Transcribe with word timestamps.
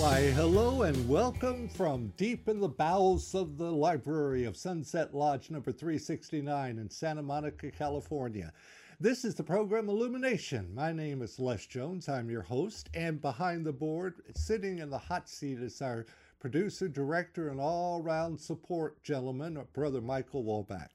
Why, 0.00 0.30
hello 0.30 0.80
and 0.84 1.06
welcome 1.10 1.68
from 1.68 2.14
deep 2.16 2.48
in 2.48 2.58
the 2.58 2.70
bowels 2.70 3.34
of 3.34 3.58
the 3.58 3.70
library 3.70 4.44
of 4.44 4.56
Sunset 4.56 5.14
Lodge 5.14 5.50
number 5.50 5.72
369 5.72 6.78
in 6.78 6.88
Santa 6.88 7.22
Monica, 7.22 7.70
California. 7.70 8.50
This 8.98 9.26
is 9.26 9.34
the 9.34 9.42
program 9.42 9.90
Illumination. 9.90 10.74
My 10.74 10.90
name 10.90 11.20
is 11.20 11.38
Les 11.38 11.66
Jones. 11.66 12.08
I'm 12.08 12.30
your 12.30 12.40
host, 12.40 12.88
and 12.94 13.20
behind 13.20 13.66
the 13.66 13.74
board, 13.74 14.22
sitting 14.34 14.78
in 14.78 14.88
the 14.88 14.96
hot 14.96 15.28
seat, 15.28 15.58
is 15.58 15.82
our 15.82 16.06
producer, 16.38 16.88
director, 16.88 17.50
and 17.50 17.60
all 17.60 18.00
round 18.02 18.40
support 18.40 19.02
gentleman, 19.02 19.62
Brother 19.74 20.00
Michael 20.00 20.44
Wolbach. 20.44 20.88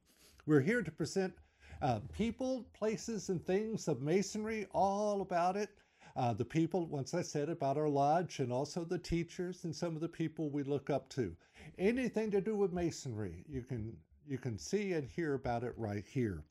We're 0.48 0.62
here 0.62 0.82
to 0.82 0.92
present 0.92 1.36
uh, 1.84 2.00
people, 2.12 2.66
places, 2.74 3.30
and 3.30 3.46
things 3.46 3.88
of 3.88 4.02
Masonry, 4.02 4.66
all 4.72 5.22
about 5.22 5.58
it. 5.58 5.70
Uh, 6.16 6.34
the 6.34 6.46
people, 6.46 6.86
once 6.86 7.14
I 7.14 7.22
said, 7.22 7.50
about 7.50 7.78
our 7.78 7.90
lodge, 7.90 8.40
and 8.40 8.52
also 8.52 8.86
the 8.86 8.98
teachers 8.98 9.66
and 9.66 9.76
some 9.76 9.96
of 9.96 10.02
the 10.02 10.08
people 10.08 10.50
we 10.50 10.64
look 10.64 10.90
up 10.90 11.10
to. 11.10 11.36
Anything 11.78 12.32
to 12.32 12.40
do 12.40 12.56
with 12.56 12.72
Masonry, 12.72 13.44
you 13.50 13.64
can 13.64 13.98
you 14.28 14.38
can 14.38 14.58
see 14.58 14.94
and 14.94 15.08
hear 15.08 15.34
about 15.34 15.64
it 15.64 15.74
right 15.78 16.06
here. 16.08 16.44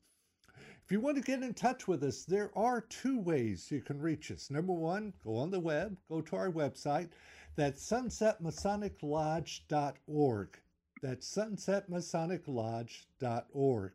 If 0.85 0.91
you 0.91 0.99
want 0.99 1.17
to 1.17 1.23
get 1.23 1.41
in 1.41 1.55
touch 1.55 1.87
with 1.87 2.03
us, 2.03 2.25
there 2.25 2.55
are 2.55 2.81
two 2.81 3.19
ways 3.19 3.71
you 3.71 3.81
can 3.81 3.99
reach 3.99 4.29
us. 4.29 4.51
Number 4.51 4.73
one, 4.73 5.13
go 5.23 5.35
on 5.35 5.49
the 5.49 5.59
web, 5.59 5.97
go 6.07 6.21
to 6.21 6.35
our 6.35 6.51
website. 6.51 7.09
That's 7.55 7.83
sunsetmasoniclodge.org. 7.89 10.59
That's 11.01 11.35
sunsetmasoniclodge.org. 11.35 13.91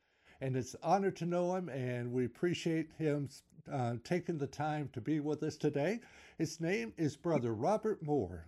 And 0.42 0.56
it's 0.56 0.74
an 0.74 0.80
honor 0.82 1.12
to 1.12 1.24
know 1.24 1.54
him, 1.54 1.68
and 1.68 2.12
we 2.12 2.24
appreciate 2.24 2.90
him 2.98 3.28
uh, 3.72 3.94
taking 4.02 4.38
the 4.38 4.48
time 4.48 4.90
to 4.92 5.00
be 5.00 5.20
with 5.20 5.40
us 5.44 5.56
today. 5.56 6.00
His 6.36 6.60
name 6.60 6.92
is 6.96 7.14
Brother 7.16 7.54
Robert 7.54 8.02
Moore. 8.02 8.44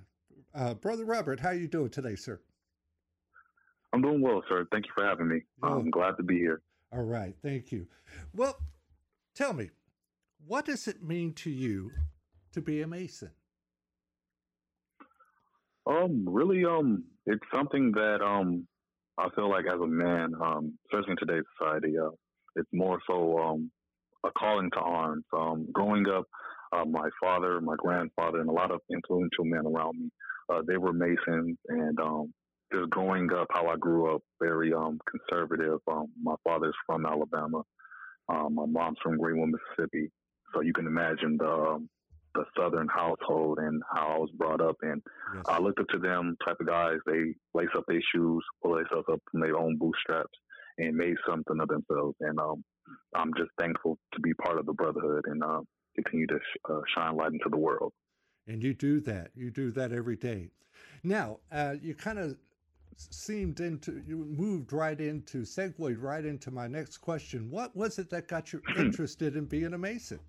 Uh, 0.52 0.74
Brother 0.74 1.04
Robert, 1.04 1.38
how 1.38 1.50
are 1.50 1.54
you 1.54 1.68
doing 1.68 1.90
today, 1.90 2.16
sir? 2.16 2.40
I'm 3.92 4.02
doing 4.02 4.20
well, 4.20 4.42
sir. 4.48 4.66
Thank 4.72 4.86
you 4.86 4.92
for 4.92 5.06
having 5.06 5.28
me. 5.28 5.42
Oh. 5.62 5.78
I'm 5.78 5.88
glad 5.88 6.16
to 6.16 6.24
be 6.24 6.36
here. 6.36 6.62
All 6.92 7.04
right, 7.04 7.36
thank 7.44 7.70
you. 7.70 7.86
Well, 8.34 8.58
tell 9.36 9.52
me, 9.52 9.70
what 10.48 10.64
does 10.64 10.88
it 10.88 11.00
mean 11.00 11.32
to 11.34 11.50
you 11.50 11.92
to 12.54 12.60
be 12.60 12.82
a 12.82 12.88
Mason? 12.88 13.30
Um, 15.86 16.28
really, 16.28 16.64
um, 16.64 17.04
it's 17.24 17.46
something 17.54 17.92
that 17.92 18.18
um, 18.20 18.66
I 19.18 19.28
feel 19.34 19.48
like 19.48 19.66
as 19.66 19.80
a 19.80 19.86
man, 19.86 20.32
um, 20.40 20.78
especially 20.86 21.12
in 21.12 21.28
today's 21.28 21.44
society, 21.58 21.94
uh, 21.98 22.10
it's 22.56 22.68
more 22.72 22.98
so 23.08 23.38
um, 23.38 23.70
a 24.24 24.30
calling 24.32 24.70
to 24.72 24.80
arms. 24.80 25.24
Um, 25.32 25.68
growing 25.72 26.08
up, 26.08 26.24
uh, 26.72 26.84
my 26.84 27.08
father, 27.20 27.60
my 27.60 27.76
grandfather, 27.78 28.40
and 28.40 28.48
a 28.48 28.52
lot 28.52 28.72
of 28.72 28.80
influential 28.92 29.44
men 29.44 29.66
around 29.66 29.98
me, 30.00 30.10
uh, 30.52 30.62
they 30.66 30.76
were 30.76 30.92
Masons, 30.92 31.56
and 31.68 31.98
um, 32.00 32.32
just 32.72 32.90
growing 32.90 33.32
up, 33.32 33.46
how 33.50 33.68
I 33.68 33.76
grew 33.76 34.14
up, 34.14 34.22
very 34.42 34.72
um, 34.72 34.98
conservative. 35.08 35.78
Um, 35.90 36.06
my 36.20 36.34
father's 36.44 36.74
from 36.86 37.06
Alabama. 37.06 37.62
Um, 38.28 38.54
my 38.54 38.66
mom's 38.66 38.98
from 39.02 39.18
Greenwood, 39.18 39.50
Mississippi. 39.50 40.10
So 40.52 40.60
you 40.60 40.72
can 40.72 40.86
imagine 40.86 41.36
the 41.38 41.50
um, 41.50 41.88
the 42.34 42.44
Southern 42.56 42.88
household 42.88 43.58
and 43.58 43.82
how 43.92 44.08
I 44.08 44.18
was 44.18 44.30
brought 44.36 44.60
up. 44.60 44.76
And 44.82 45.02
yes. 45.34 45.44
I 45.48 45.58
looked 45.58 45.80
up 45.80 45.88
to 45.88 45.98
them 45.98 46.36
type 46.44 46.56
of 46.60 46.66
guys. 46.66 46.98
They 47.06 47.34
lace 47.54 47.68
up 47.76 47.84
their 47.86 48.02
shoes, 48.14 48.44
pull 48.62 48.76
themselves 48.76 49.06
up 49.10 49.20
from 49.30 49.40
their 49.40 49.56
own 49.56 49.76
bootstraps, 49.78 50.38
and 50.78 50.96
made 50.96 51.16
something 51.28 51.58
of 51.60 51.68
themselves. 51.68 52.16
And 52.20 52.38
um, 52.38 52.64
I'm 53.14 53.32
just 53.36 53.50
thankful 53.58 53.98
to 54.12 54.20
be 54.20 54.34
part 54.34 54.58
of 54.58 54.66
the 54.66 54.72
brotherhood 54.72 55.24
and 55.26 55.42
uh, 55.42 55.60
continue 55.94 56.26
to 56.26 56.38
sh- 56.38 56.60
uh, 56.70 56.80
shine 56.94 57.16
light 57.16 57.32
into 57.32 57.48
the 57.50 57.58
world. 57.58 57.92
And 58.46 58.62
you 58.62 58.74
do 58.74 59.00
that. 59.02 59.30
You 59.34 59.50
do 59.50 59.70
that 59.72 59.92
every 59.92 60.16
day. 60.16 60.48
Now, 61.02 61.38
uh, 61.52 61.76
you 61.80 61.94
kind 61.94 62.18
of 62.18 62.36
seemed 62.96 63.60
into, 63.60 64.02
you 64.06 64.24
moved 64.24 64.72
right 64.72 65.00
into, 65.00 65.44
segued 65.44 65.98
right 65.98 66.24
into 66.24 66.50
my 66.50 66.66
next 66.66 66.98
question. 66.98 67.50
What 67.50 67.74
was 67.74 67.98
it 67.98 68.10
that 68.10 68.28
got 68.28 68.52
you 68.52 68.60
interested 68.76 69.36
in 69.36 69.46
being 69.46 69.72
a 69.74 69.78
Mason? 69.78 70.20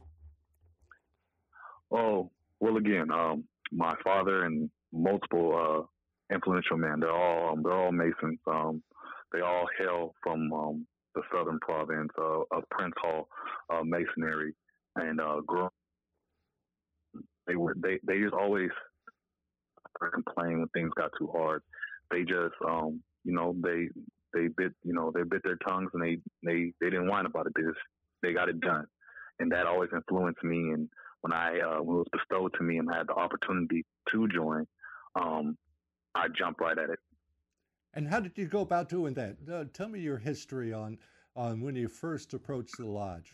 Oh, 1.96 2.32
well, 2.60 2.78
again, 2.78 3.12
um, 3.12 3.46
my 3.72 3.96
father 4.04 4.46
and 4.46 4.70
multiple 4.94 5.88
uh, 6.32 6.34
influential 6.36 6.78
men, 6.78 7.00
they're 7.00 7.12
all, 7.16 7.54
um, 7.54 7.64
they're 7.64 7.74
all 7.74 7.92
Masons. 7.92 8.40
Um, 8.48 8.84
they 9.34 9.42
all 9.42 9.68
hail 9.80 10.16
from 10.24 10.52
um, 10.54 10.88
the 11.16 11.24
southern 11.34 11.60
province 11.62 12.12
uh, 12.20 12.42
of 12.52 12.64
Prince 12.72 12.96
Hall 13.02 13.30
uh, 13.74 13.84
Masonry, 13.84 14.54
and 14.98 15.22
uh. 15.22 15.42
They 17.48 17.56
were 17.56 17.76
they 17.82 18.00
they 18.06 18.20
just 18.22 18.34
always 18.34 18.70
complain 20.14 20.60
when 20.60 20.68
things 20.70 20.92
got 20.96 21.12
too 21.20 21.30
hard. 21.34 21.62
They 22.12 22.22
just 22.22 22.56
um 22.68 23.02
you 23.24 23.34
know 23.34 23.56
they 23.64 23.90
they 24.34 24.48
bit 24.58 24.74
you 24.84 24.94
know 24.94 25.12
they 25.14 25.24
bit 25.24 25.44
their 25.44 25.58
tongues 25.68 25.92
and 25.94 26.04
they 26.04 26.18
they 26.44 26.74
they 26.82 26.90
didn't 26.90 27.08
whine 27.08 27.26
about 27.26 27.48
it. 27.48 27.54
They 27.56 27.64
just 27.64 27.80
they 28.24 28.34
got 28.34 28.50
it 28.50 28.60
done, 28.62 28.86
and 29.40 29.52
that 29.52 29.68
always 29.68 29.92
influenced 29.94 30.44
me. 30.44 30.72
And 30.72 30.90
when 31.26 31.34
I 31.34 31.60
uh, 31.60 31.82
when 31.82 31.96
it 31.98 32.00
was 32.00 32.08
bestowed 32.12 32.54
to 32.60 32.64
me 32.64 32.78
and 32.78 32.88
I 32.92 32.98
had 32.98 33.08
the 33.08 33.16
opportunity 33.16 33.84
to 34.12 34.28
join, 34.28 34.68
um, 35.20 35.58
I 36.14 36.28
jumped 36.28 36.62
right 36.62 36.78
at 36.78 36.92
it. 36.92 37.00
And 37.96 38.08
how 38.08 38.20
did 38.20 38.34
you 38.36 38.46
go 38.46 38.60
about 38.62 38.90
doing 38.90 39.16
that? 39.16 39.38
Uh, 39.52 39.64
tell 39.74 39.90
me 39.90 40.00
your 40.00 40.20
history 40.20 40.72
on 40.72 41.00
on 41.36 41.62
when 41.62 41.76
you 41.76 41.88
first 41.88 42.36
approached 42.36 42.78
the 42.78 42.86
lodge. 42.86 43.34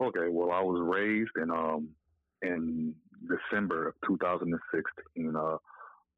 Okay, 0.00 0.28
well, 0.30 0.50
I 0.50 0.62
was 0.62 0.80
raised 0.80 1.36
in 1.36 1.50
um 1.50 1.90
in 2.40 2.94
December 3.28 3.88
of 3.88 3.94
2016, 4.06 5.36
uh, 5.36 5.56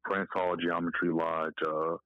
Prince 0.05 0.29
Hall 0.31 0.55
Geometry 0.55 1.09
Lodge, 1.09 1.53
uh, 1.67 1.97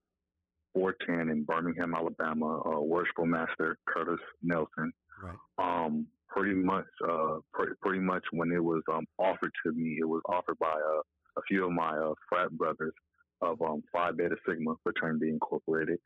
410 0.73 1.29
in 1.29 1.43
Birmingham, 1.43 1.93
Alabama. 1.93 2.61
Uh, 2.65 2.79
worshipful 2.79 3.27
Master 3.27 3.77
Curtis 3.85 4.21
Nelson. 4.41 4.91
Right. 5.21 5.37
Um, 5.59 6.07
pretty 6.35 6.55
much, 6.55 6.85
uh, 7.07 7.37
pretty, 7.53 7.73
pretty 7.81 7.99
much 7.99 8.23
when 8.31 8.51
it 8.51 8.63
was 8.63 8.81
um, 8.91 9.05
offered 9.17 9.51
to 9.65 9.71
me, 9.71 9.97
it 9.99 10.07
was 10.07 10.21
offered 10.27 10.59
by 10.59 10.67
uh, 10.67 11.01
a 11.37 11.41
few 11.47 11.65
of 11.65 11.71
my 11.71 11.97
uh, 11.97 12.13
frat 12.29 12.51
brothers 12.51 12.93
of 13.41 13.61
um, 13.61 13.81
Phi 13.91 14.11
Beta 14.11 14.35
Sigma 14.47 14.75
Fraternity 14.83 15.29
Incorporated. 15.29 15.99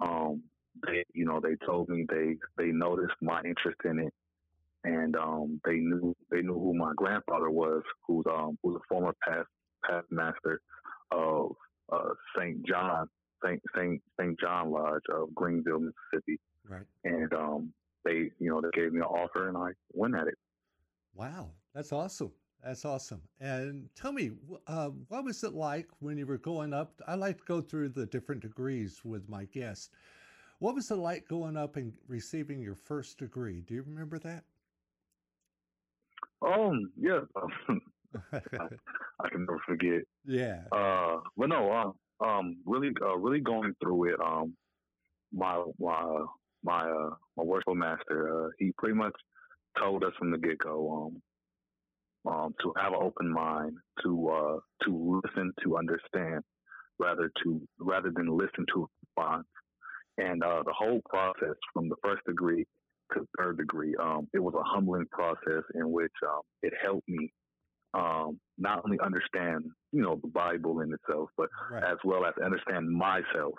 Um, 0.00 0.42
they, 0.86 1.04
you 1.12 1.24
know, 1.24 1.40
they 1.40 1.56
told 1.66 1.88
me 1.88 2.06
they 2.08 2.36
they 2.56 2.70
noticed 2.70 3.14
my 3.20 3.40
interest 3.42 3.78
in 3.84 3.98
it, 3.98 4.12
and 4.84 5.16
um, 5.16 5.60
they 5.64 5.76
knew 5.76 6.14
they 6.30 6.42
knew 6.42 6.54
who 6.54 6.74
my 6.74 6.92
grandfather 6.96 7.50
was, 7.50 7.82
who's 8.06 8.24
um 8.30 8.58
who's 8.62 8.76
a 8.76 8.88
former 8.88 9.14
past 9.26 9.48
past 9.88 10.06
master 10.10 10.60
of 11.10 11.52
uh, 11.92 12.10
Saint 12.36 12.64
John 12.66 13.08
Saint 13.44 13.60
Saint 13.74 14.00
Saint 14.20 14.38
John 14.40 14.70
Lodge 14.70 15.02
of 15.12 15.34
Greenville, 15.34 15.80
Mississippi. 15.80 16.38
Right. 16.68 16.82
And 17.04 17.32
um, 17.32 17.72
they 18.08 18.30
you 18.38 18.50
know 18.50 18.60
they 18.60 18.70
gave 18.72 18.92
me 18.92 19.00
an 19.00 19.04
offer, 19.04 19.48
and 19.48 19.56
I 19.56 19.70
went 19.92 20.14
at 20.14 20.26
it. 20.26 20.34
Wow, 21.14 21.50
that's 21.74 21.92
awesome. 21.92 22.32
That's 22.64 22.84
awesome. 22.84 23.22
And 23.40 23.88
tell 23.94 24.12
me, 24.12 24.32
uh, 24.66 24.88
what 25.08 25.24
was 25.24 25.44
it 25.44 25.54
like 25.54 25.86
when 26.00 26.18
you 26.18 26.26
were 26.26 26.38
going 26.38 26.72
up? 26.72 27.00
I 27.06 27.14
like 27.14 27.38
to 27.38 27.44
go 27.44 27.60
through 27.60 27.90
the 27.90 28.06
different 28.06 28.42
degrees 28.42 29.00
with 29.04 29.28
my 29.28 29.44
guests. 29.44 29.90
What 30.58 30.74
was 30.74 30.90
it 30.90 30.96
like 30.96 31.28
going 31.28 31.56
up 31.56 31.76
and 31.76 31.92
receiving 32.08 32.60
your 32.60 32.74
first 32.74 33.18
degree? 33.18 33.60
Do 33.60 33.74
you 33.74 33.84
remember 33.84 34.18
that? 34.18 34.42
Um, 36.42 36.90
yeah. 37.00 37.20
I, 38.32 38.36
I, 39.20 39.28
can 39.28 39.46
never 39.46 39.60
forget. 39.64 40.02
Yeah. 40.26 40.62
Uh, 40.72 41.18
but 41.36 41.48
no, 41.50 41.70
uh, 42.20 42.24
um, 42.24 42.56
really, 42.66 42.90
uh, 43.00 43.16
really 43.16 43.40
going 43.40 43.74
through 43.80 44.14
it. 44.14 44.20
Um, 44.20 44.54
my 45.32 45.62
my 45.78 46.24
my 46.62 46.82
uh 46.82 47.10
my 47.36 47.44
worshipful 47.44 47.74
master, 47.74 48.46
uh, 48.46 48.50
he 48.58 48.72
pretty 48.78 48.94
much 48.94 49.14
told 49.78 50.04
us 50.04 50.12
from 50.18 50.30
the 50.30 50.38
get 50.38 50.58
go, 50.58 51.12
um, 52.26 52.32
um, 52.32 52.54
to 52.62 52.72
have 52.76 52.92
an 52.92 53.00
open 53.00 53.30
mind, 53.30 53.76
to 54.02 54.28
uh, 54.28 54.58
to 54.84 55.20
listen, 55.24 55.52
to 55.64 55.76
understand, 55.76 56.42
rather 56.98 57.30
to 57.44 57.60
rather 57.78 58.10
than 58.14 58.36
listen 58.36 58.64
to 58.74 58.88
response. 59.16 59.46
And 60.18 60.42
uh, 60.42 60.64
the 60.64 60.72
whole 60.76 61.00
process 61.08 61.54
from 61.72 61.88
the 61.88 61.94
first 62.02 62.24
degree 62.26 62.66
to 63.14 63.26
third 63.38 63.58
degree, 63.58 63.94
um, 64.02 64.28
it 64.34 64.40
was 64.40 64.54
a 64.58 64.64
humbling 64.64 65.06
process 65.12 65.62
in 65.74 65.90
which 65.92 66.12
um, 66.26 66.40
it 66.62 66.72
helped 66.82 67.08
me 67.08 67.32
um, 67.94 68.38
not 68.58 68.82
only 68.84 68.98
understand, 69.02 69.64
you 69.92 70.02
know, 70.02 70.18
the 70.20 70.28
Bible 70.28 70.80
in 70.80 70.92
itself, 70.92 71.30
but 71.36 71.48
right. 71.70 71.84
as 71.84 71.98
well 72.04 72.24
as 72.26 72.34
understand 72.44 72.90
myself. 72.90 73.54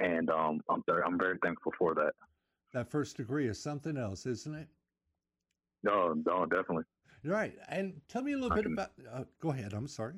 And 0.00 0.30
um, 0.30 0.60
I'm 0.68 0.82
very, 0.86 1.02
I'm 1.02 1.18
very 1.18 1.38
thankful 1.42 1.72
for 1.78 1.94
that. 1.94 2.12
That 2.72 2.90
first 2.90 3.16
degree 3.16 3.48
is 3.48 3.62
something 3.62 3.96
else, 3.96 4.26
isn't 4.26 4.54
it? 4.54 4.68
No, 5.82 6.14
no, 6.26 6.46
definitely. 6.46 6.84
Right. 7.24 7.54
And 7.68 8.00
tell 8.08 8.22
me 8.22 8.32
a 8.32 8.36
little 8.36 8.52
I 8.52 8.56
bit 8.56 8.64
can... 8.64 8.72
about. 8.72 8.90
Uh, 9.12 9.24
go 9.40 9.50
ahead. 9.50 9.72
I'm 9.72 9.88
sorry. 9.88 10.14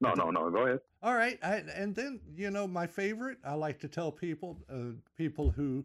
No, 0.00 0.14
no, 0.14 0.30
no. 0.30 0.50
Go 0.50 0.66
ahead. 0.66 0.80
All 1.02 1.14
right. 1.14 1.38
I, 1.42 1.62
and 1.74 1.94
then 1.94 2.20
you 2.34 2.50
know 2.50 2.66
my 2.66 2.86
favorite. 2.86 3.38
I 3.44 3.54
like 3.54 3.78
to 3.80 3.88
tell 3.88 4.10
people, 4.10 4.58
uh, 4.72 4.94
people 5.16 5.50
who 5.50 5.84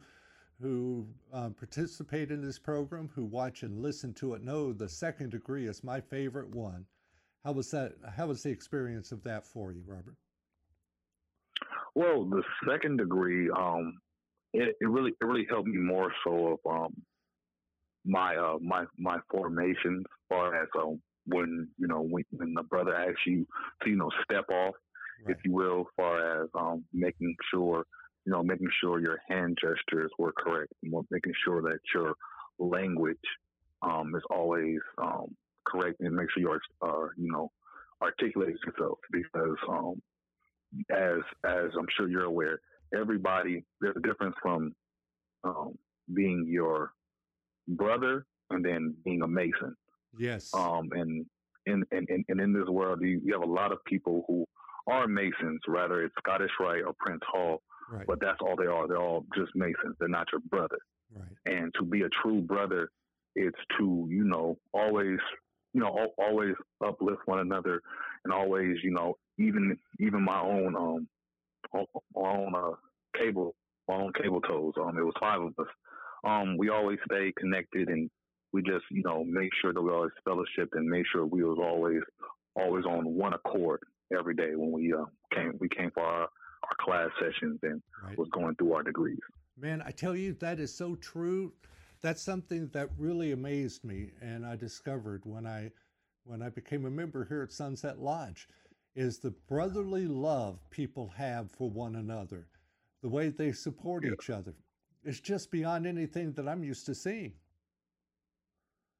who 0.61 1.05
um, 1.33 1.53
participate 1.53 2.31
in 2.31 2.41
this 2.41 2.57
program, 2.57 3.09
who 3.13 3.25
watch 3.25 3.63
and 3.63 3.81
listen 3.81 4.13
to 4.13 4.33
it, 4.33 4.43
know 4.43 4.71
the 4.71 4.87
second 4.87 5.31
degree 5.31 5.67
is 5.67 5.83
my 5.83 5.99
favorite 5.99 6.49
one. 6.55 6.85
How 7.43 7.51
was 7.51 7.69
that? 7.71 7.93
How 8.15 8.27
was 8.27 8.43
the 8.43 8.49
experience 8.49 9.11
of 9.11 9.23
that 9.23 9.45
for 9.45 9.71
you, 9.71 9.83
Robert? 9.85 10.15
Well, 11.95 12.25
the 12.25 12.43
second 12.67 12.97
degree, 12.97 13.49
um, 13.49 13.99
it, 14.53 14.75
it 14.79 14.87
really 14.87 15.11
it 15.19 15.25
really 15.25 15.45
helped 15.49 15.67
me 15.67 15.77
more 15.77 16.11
so 16.23 16.59
of 16.65 16.71
um, 16.71 16.93
my 18.05 18.35
uh, 18.35 18.57
my 18.61 18.85
my 18.97 19.17
formation 19.29 19.99
as 19.99 20.27
far 20.29 20.61
as 20.61 20.67
um, 20.79 21.01
when 21.27 21.67
you 21.77 21.87
know 21.87 22.01
when, 22.01 22.23
when 22.31 22.53
the 22.53 22.63
brother 22.63 22.95
asks 22.95 23.21
you 23.25 23.45
to 23.83 23.89
you 23.89 23.95
know 23.95 24.09
step 24.23 24.45
off, 24.49 24.75
right. 25.25 25.35
if 25.35 25.37
you 25.45 25.53
will, 25.53 25.81
as 25.81 25.85
far 25.95 26.43
as 26.43 26.49
um, 26.55 26.83
making 26.93 27.35
sure 27.51 27.85
you 28.25 28.31
know 28.31 28.43
making 28.43 28.69
sure 28.81 28.99
your 28.99 29.19
hand 29.29 29.57
gestures 29.61 30.11
were 30.17 30.33
correct, 30.33 30.73
making 30.83 31.33
sure 31.45 31.61
that 31.61 31.79
your 31.93 32.13
language 32.59 33.17
um, 33.81 34.13
is 34.15 34.23
always 34.29 34.79
um, 35.01 35.35
correct, 35.65 35.97
and 35.99 36.15
make 36.15 36.27
sure 36.31 36.41
you 36.41 36.51
are 36.51 37.05
uh, 37.05 37.09
you 37.17 37.31
know 37.31 37.51
articulate 38.01 38.55
yourself 38.65 38.97
because 39.11 39.57
um, 39.69 40.01
as 40.91 41.19
as 41.45 41.71
I'm 41.77 41.87
sure 41.95 42.07
you're 42.07 42.23
aware, 42.23 42.59
everybody 42.95 43.63
there's 43.81 43.95
a 43.97 44.07
difference 44.07 44.35
from 44.41 44.73
um, 45.43 45.77
being 46.13 46.45
your 46.47 46.93
brother 47.67 48.25
and 48.49 48.63
then 48.63 48.95
being 49.03 49.21
a 49.21 49.27
Mason. 49.27 49.75
Yes. 50.17 50.53
Um, 50.53 50.89
and 50.93 51.25
in 51.65 51.83
and, 51.91 52.07
and, 52.09 52.25
and 52.27 52.39
in 52.39 52.53
this 52.53 52.67
world, 52.67 53.01
you, 53.01 53.21
you 53.23 53.33
have 53.33 53.47
a 53.47 53.51
lot 53.51 53.71
of 53.71 53.83
people 53.85 54.23
who 54.27 54.45
are 54.87 55.07
Masons, 55.07 55.61
whether 55.67 56.03
it's 56.03 56.15
Scottish 56.19 56.51
Rite 56.59 56.83
or 56.85 56.93
Prince 56.99 57.21
Hall, 57.25 57.61
right. 57.89 58.05
but 58.05 58.19
that's 58.19 58.39
all 58.41 58.55
they 58.57 58.65
are. 58.65 58.87
They're 58.87 58.97
all 58.97 59.25
just 59.35 59.51
Masons. 59.55 59.95
They're 59.99 60.09
not 60.09 60.27
your 60.31 60.41
brother. 60.49 60.77
Right. 61.15 61.55
And 61.57 61.73
to 61.79 61.85
be 61.85 62.01
a 62.01 62.09
true 62.21 62.41
brother, 62.41 62.89
it's 63.35 63.57
to 63.79 64.07
you 64.09 64.23
know 64.23 64.57
always 64.73 65.19
you 65.73 65.81
know 65.81 66.09
always 66.17 66.53
uplift 66.85 67.21
one 67.25 67.39
another 67.39 67.81
and 68.25 68.33
always 68.33 68.77
you 68.83 68.91
know 68.91 69.17
even 69.37 69.77
even 69.99 70.21
my 70.21 70.39
own 70.41 70.75
um 70.75 71.07
my 71.73 71.85
own 72.15 72.53
uh, 72.55 72.71
cable 73.17 73.55
my 73.87 73.95
own 73.95 74.11
cable 74.21 74.41
tows 74.41 74.73
um 74.81 74.97
it 74.97 75.03
was 75.03 75.13
five 75.19 75.41
of 75.41 75.53
us 75.59 75.67
um 76.23 76.57
we 76.57 76.69
always 76.69 76.99
stay 77.09 77.33
connected 77.37 77.89
and 77.89 78.09
we 78.53 78.61
just, 78.61 78.85
you 78.91 79.01
know, 79.03 79.25
make 79.25 79.49
sure 79.61 79.73
that 79.73 79.81
we 79.81 79.91
always 79.91 80.11
fellowship 80.23 80.69
and 80.73 80.87
make 80.87 81.05
sure 81.11 81.25
we 81.25 81.43
was 81.43 81.57
always 81.59 82.01
always 82.55 82.85
on 82.85 83.15
one 83.15 83.33
accord 83.33 83.79
every 84.15 84.35
day 84.35 84.51
when 84.55 84.71
we 84.71 84.93
uh, 84.93 85.05
came 85.33 85.57
we 85.59 85.67
came 85.67 85.89
for 85.91 86.03
our, 86.03 86.21
our 86.21 86.75
class 86.79 87.09
sessions 87.19 87.59
and 87.63 87.81
right. 88.05 88.17
was 88.17 88.29
going 88.31 88.55
through 88.55 88.73
our 88.73 88.83
degrees. 88.83 89.19
Man, 89.59 89.83
I 89.85 89.91
tell 89.91 90.15
you 90.15 90.33
that 90.33 90.59
is 90.59 90.73
so 90.73 90.95
true. 90.95 91.51
That's 92.01 92.21
something 92.21 92.69
that 92.73 92.89
really 92.97 93.31
amazed 93.31 93.83
me 93.83 94.11
and 94.21 94.45
I 94.45 94.55
discovered 94.55 95.25
when 95.25 95.47
I 95.47 95.71
when 96.25 96.41
I 96.41 96.49
became 96.49 96.85
a 96.85 96.91
member 96.91 97.25
here 97.25 97.41
at 97.41 97.51
Sunset 97.51 97.99
Lodge 97.99 98.47
is 98.95 99.19
the 99.19 99.31
brotherly 99.47 100.07
love 100.07 100.59
people 100.69 101.11
have 101.15 101.51
for 101.51 101.69
one 101.69 101.95
another. 101.95 102.47
The 103.01 103.09
way 103.09 103.29
they 103.29 103.51
support 103.51 104.03
yeah. 104.03 104.11
each 104.13 104.29
other. 104.29 104.53
It's 105.03 105.19
just 105.19 105.51
beyond 105.51 105.85
anything 105.85 106.31
that 106.33 106.47
I'm 106.47 106.63
used 106.63 106.85
to 106.85 106.95
seeing 106.95 107.33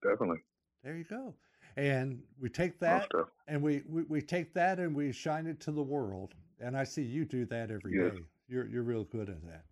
definitely. 0.03 0.39
There 0.83 0.95
you 0.95 1.05
go. 1.05 1.33
And 1.77 2.21
we 2.39 2.49
take 2.49 2.79
that 2.79 3.09
and 3.47 3.61
we, 3.61 3.81
we, 3.87 4.03
we, 4.03 4.21
take 4.21 4.53
that 4.53 4.79
and 4.79 4.95
we 4.95 5.11
shine 5.11 5.47
it 5.47 5.59
to 5.61 5.71
the 5.71 5.81
world. 5.81 6.35
And 6.59 6.77
I 6.77 6.83
see 6.83 7.01
you 7.01 7.25
do 7.25 7.45
that 7.45 7.71
every 7.71 7.91
day. 7.97 8.17
You're 8.47 8.67
you're 8.67 8.83
real 8.83 9.05
good 9.05 9.29
at 9.29 9.43
that. 9.45 9.63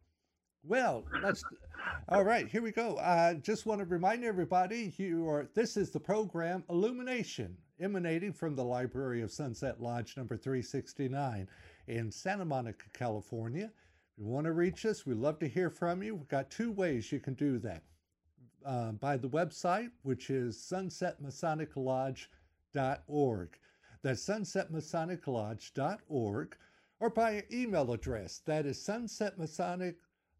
Well, 0.63 1.05
let's 1.23 1.43
all 2.07 2.23
right, 2.23 2.47
here 2.47 2.61
we 2.61 2.71
go. 2.71 2.99
I 2.99 3.33
just 3.41 3.65
want 3.65 3.79
to 3.79 3.85
remind 3.85 4.23
everybody 4.23 4.93
you 4.97 5.27
are 5.27 5.49
this 5.55 5.75
is 5.75 5.89
the 5.89 5.99
program 5.99 6.63
Illumination, 6.69 7.57
emanating 7.79 8.31
from 8.31 8.55
the 8.55 8.63
library 8.63 9.23
of 9.23 9.31
Sunset 9.31 9.81
Lodge 9.81 10.15
number 10.17 10.37
369 10.37 11.49
in 11.87 12.11
Santa 12.11 12.45
Monica, 12.45 12.85
California. 12.93 13.65
If 13.65 13.71
you 14.19 14.27
want 14.27 14.45
to 14.45 14.53
reach 14.53 14.85
us, 14.85 15.03
we'd 15.03 15.17
love 15.17 15.39
to 15.39 15.47
hear 15.47 15.71
from 15.71 16.03
you. 16.03 16.13
We've 16.15 16.27
got 16.27 16.51
two 16.51 16.71
ways 16.71 17.11
you 17.11 17.19
can 17.19 17.33
do 17.33 17.57
that 17.59 17.81
uh, 18.63 18.91
by 18.91 19.17
the 19.17 19.29
website, 19.29 19.89
which 20.03 20.29
is 20.29 20.57
sunsetmasoniclodge.org. 20.57 23.49
That's 24.03 24.25
sunsetmasoniclodge.org, 24.25 26.55
or 26.99 27.09
by 27.09 27.43
email 27.51 27.93
address. 27.93 28.41
That 28.45 28.67
is 28.67 28.77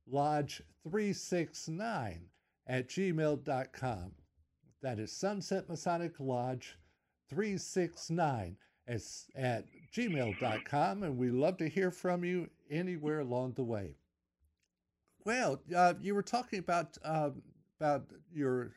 sunsetmasoniclodge369 0.09 2.17
at 2.67 2.87
gmail.com. 2.87 4.11
That 4.81 4.99
is 4.99 5.11
Sunset 5.11 5.69
Masonic 5.69 6.19
Lodge 6.19 6.77
369 7.29 8.57
at 9.35 9.65
gmail.com, 9.95 11.03
and 11.03 11.17
we 11.17 11.29
love 11.29 11.57
to 11.57 11.69
hear 11.69 11.91
from 11.91 12.23
you 12.23 12.49
anywhere 12.69 13.19
along 13.19 13.53
the 13.53 13.63
way. 13.63 13.95
Well, 15.23 15.61
uh, 15.75 15.93
you 16.01 16.15
were 16.15 16.23
talking 16.23 16.59
about 16.59 16.97
uh, 17.05 17.29
about 17.79 18.05
your 18.33 18.71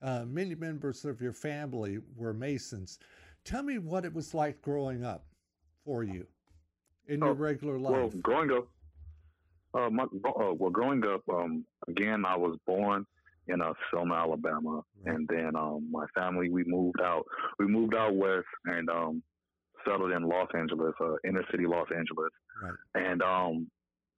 uh, 0.00 0.24
many 0.26 0.54
members 0.54 1.04
of 1.04 1.20
your 1.20 1.34
family 1.34 1.98
were 2.16 2.32
Masons. 2.32 2.98
Tell 3.44 3.62
me 3.62 3.78
what 3.78 4.04
it 4.04 4.14
was 4.14 4.32
like 4.32 4.62
growing 4.62 5.04
up 5.04 5.26
for 5.84 6.02
you 6.02 6.26
in 7.06 7.20
your 7.20 7.30
oh, 7.30 7.32
regular 7.32 7.78
life. 7.78 7.92
Well, 7.92 8.08
growing 8.22 8.50
up, 8.50 8.66
uh, 9.74 9.90
my, 9.90 10.04
uh, 10.04 10.52
well, 10.54 10.70
growing 10.70 11.04
up, 11.04 11.22
um, 11.32 11.64
again, 11.88 12.24
I 12.24 12.36
was 12.36 12.56
born 12.66 13.06
in 13.48 13.60
uh, 13.60 13.72
Selma, 13.90 14.14
Alabama, 14.14 14.82
right. 15.04 15.14
and 15.14 15.28
then 15.28 15.52
um, 15.56 15.88
my 15.90 16.06
family 16.14 16.48
we 16.48 16.64
moved 16.64 17.00
out. 17.02 17.24
We 17.58 17.66
moved 17.66 17.94
out 17.94 18.14
west 18.14 18.46
and 18.66 18.88
um, 18.88 19.22
settled 19.86 20.12
in 20.12 20.22
Los 20.22 20.48
Angeles, 20.56 20.94
uh, 21.00 21.16
inner 21.26 21.44
city 21.50 21.66
Los 21.66 21.88
Angeles, 21.94 22.30
right. 22.62 22.74
and 22.94 23.22
um, 23.22 23.66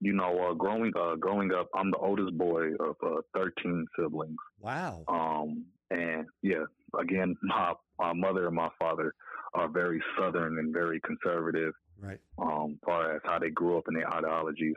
you 0.00 0.12
know, 0.12 0.50
uh, 0.50 0.54
growing 0.54 0.92
uh, 0.98 1.16
growing 1.16 1.52
up, 1.52 1.68
I'm 1.75 1.90
the 1.90 1.98
oldest 1.98 2.36
boy 2.36 2.72
of 2.80 2.96
uh, 3.04 3.20
13 3.34 3.86
siblings. 3.98 4.36
Wow. 4.60 5.04
Um, 5.08 5.64
and 5.90 6.26
yeah, 6.42 6.64
again, 7.00 7.34
my 7.42 7.72
my 7.98 8.12
mother 8.12 8.46
and 8.46 8.56
my 8.56 8.68
father 8.78 9.14
are 9.54 9.68
very 9.68 10.02
southern 10.18 10.58
and 10.58 10.72
very 10.72 11.00
conservative. 11.00 11.72
Right. 11.98 12.18
Um, 12.38 12.78
far 12.84 13.16
as 13.16 13.22
how 13.25 13.38
they 13.38 13.48
grew 13.48 13.78
up 13.78 13.84
and 13.86 13.96
their 13.96 14.12
ideologies. 14.12 14.75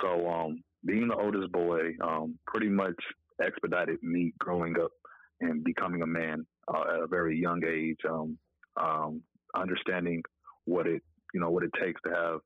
So, 0.00 0.28
um, 0.28 0.62
being 0.84 1.08
the 1.08 1.16
oldest 1.16 1.50
boy, 1.52 1.92
um, 2.02 2.38
pretty 2.46 2.68
much 2.68 2.96
expedited 3.42 4.02
me 4.02 4.32
growing 4.38 4.74
up 4.80 4.90
and 5.40 5.64
becoming 5.64 6.02
a 6.02 6.06
man 6.06 6.46
uh, 6.68 6.94
at 6.94 7.02
a 7.02 7.06
very 7.06 7.38
young 7.40 7.62
age. 7.64 7.98
Um, 8.08 8.38
um, 8.76 9.22
understanding 9.54 10.22
what 10.64 10.86
it, 10.86 11.02
you 11.32 11.40
know, 11.40 11.50
what 11.50 11.62
it 11.62 11.70
takes 11.80 12.00
to 12.02 12.10
have 12.10 12.40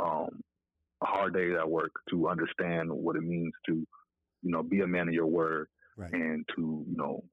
um, 0.00 0.40
a 1.02 1.06
hard 1.06 1.34
day 1.34 1.54
at 1.54 1.68
work 1.68 1.92
to 2.10 2.28
understand 2.28 2.90
what 2.90 3.16
it 3.16 3.22
means 3.22 3.52
to, 3.66 3.74
you 4.42 4.50
know, 4.50 4.62
be 4.62 4.80
a 4.80 4.86
man 4.86 5.08
of 5.08 5.14
your 5.14 5.26
word 5.26 5.68
right. 5.96 6.12
and 6.12 6.44
to, 6.54 6.84
you 6.88 6.96
know, 6.96 7.24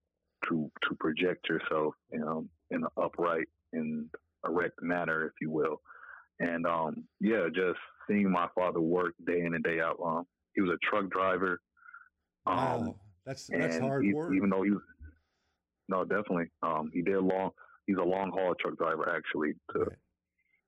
to 0.50 0.70
to 0.88 0.96
project 0.96 1.48
yourself 1.48 1.94
um, 2.22 2.50
in 2.72 2.84
an 2.84 2.90
upright 3.02 3.48
and 3.72 4.10
erect 4.46 4.82
manner, 4.82 5.26
if 5.26 5.34
you 5.40 5.52
will. 5.52 5.82
And 6.40 6.66
um, 6.66 7.06
yeah, 7.20 7.48
just 7.54 7.80
seeing 8.08 8.32
my 8.32 8.48
father 8.56 8.82
work 8.82 9.14
day 9.26 9.42
in 9.42 9.54
and 9.54 9.64
day 9.64 9.80
out. 9.80 9.98
Um, 10.04 10.26
he 10.56 10.62
was 10.62 10.72
a 10.72 10.78
truck 10.90 11.10
driver. 11.10 11.60
Um, 12.46 12.58
wow, 12.58 12.96
that's 13.26 13.48
that's 13.48 13.80
hard 13.80 14.04
he, 14.04 14.14
work. 14.14 14.34
Even 14.36 14.50
though 14.50 14.64
he 14.64 14.72
was, 14.72 14.82
no, 15.90 16.04
definitely. 16.04 16.50
Um, 16.62 16.90
he 16.94 17.02
did 17.02 17.18
long. 17.20 17.52
He's 17.88 17.98
a 17.98 18.04
long 18.04 18.32
haul 18.32 18.54
truck 18.60 18.78
driver 18.78 19.10
actually 19.10 19.54
to 19.74 19.80
right 19.80 19.98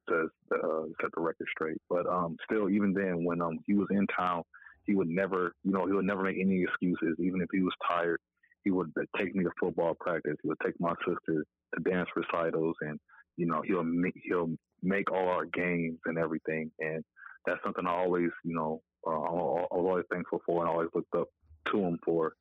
to 0.10 0.28
uh, 0.54 0.84
set 1.02 1.12
the 1.16 1.22
record 1.22 1.48
straight. 1.52 1.78
But 1.90 2.06
um, 2.08 2.38
still, 2.46 2.70
even 2.70 2.94
then, 2.94 3.24
when 3.24 3.42
um, 3.42 3.60
he 3.66 3.74
was 3.74 3.88
in 3.92 4.06
town, 4.08 4.44
he 4.86 4.96
would 4.96 5.08
never, 5.08 5.54
you 5.64 5.72
know, 5.72 5.86
he 5.86 5.94
would 5.94 6.06
never 6.06 6.24
make 6.24 6.38
any 6.40 6.64
excuses. 6.64 7.16
Even 7.20 7.42
if 7.42 7.50
he 7.52 7.62
was 7.62 7.74
tired, 7.88 8.20
he 8.64 8.72
would 8.72 8.92
uh, 9.00 9.04
take 9.18 9.36
me 9.36 9.44
to 9.44 9.52
football 9.60 9.96
practice. 10.00 10.36
He 10.42 10.48
would 10.48 10.60
take 10.64 10.80
my 10.80 10.94
sister 11.08 11.44
to 11.76 11.90
dance 11.90 12.10
recitals, 12.16 12.76
and 12.82 13.00
you 13.38 13.46
know, 13.46 13.62
he'll 13.66 13.86
he'll 14.24 14.52
make 14.84 15.12
all 15.12 15.28
our 15.30 15.46
games 15.46 16.00
and 16.06 16.18
everything. 16.18 16.72
And 16.80 17.04
that's 17.46 17.64
something 17.64 17.86
I 17.86 17.92
always, 17.92 18.30
you 18.44 18.56
know, 18.56 18.82
uh, 19.06 19.12
I 19.12 19.32
was 19.32 19.68
always 19.72 20.06
thankful 20.12 20.42
for, 20.46 20.62
and 20.62 20.70
always 20.70 20.90
looked 20.94 21.14
up 21.16 21.28
to 21.72 21.80
him 21.80 22.00
for. 22.04 22.34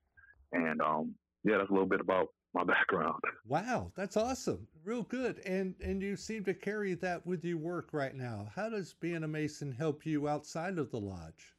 And 0.52 0.80
um, 0.80 1.14
yeah, 1.44 1.58
that's 1.58 1.70
a 1.70 1.72
little 1.72 1.88
bit 1.88 2.00
about 2.00 2.28
my 2.54 2.64
background. 2.74 3.22
Wow, 3.46 3.92
that's 3.96 4.16
awesome. 4.16 4.66
Real 4.84 5.02
good. 5.02 5.40
And 5.44 5.74
and 5.82 6.02
you 6.02 6.16
seem 6.16 6.44
to 6.44 6.54
carry 6.54 6.94
that 6.94 7.26
with 7.26 7.44
your 7.44 7.58
work 7.58 7.88
right 7.92 8.14
now. 8.14 8.48
How 8.54 8.68
does 8.68 8.94
being 8.94 9.24
a 9.24 9.28
Mason 9.28 9.72
help 9.72 10.06
you 10.06 10.28
outside 10.28 10.78
of 10.78 10.90
the 10.90 11.00
lodge? 11.00 11.54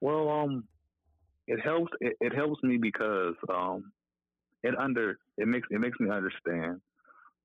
Well, 0.00 0.28
um, 0.28 0.64
it 1.46 1.60
helps. 1.60 1.92
It, 2.00 2.16
it 2.20 2.34
helps 2.34 2.62
me 2.62 2.78
because 2.78 3.34
um, 3.48 3.92
it 4.62 4.74
under 4.78 5.18
it 5.36 5.46
makes 5.46 5.68
it 5.70 5.80
makes 5.80 5.98
me 6.00 6.10
understand 6.10 6.80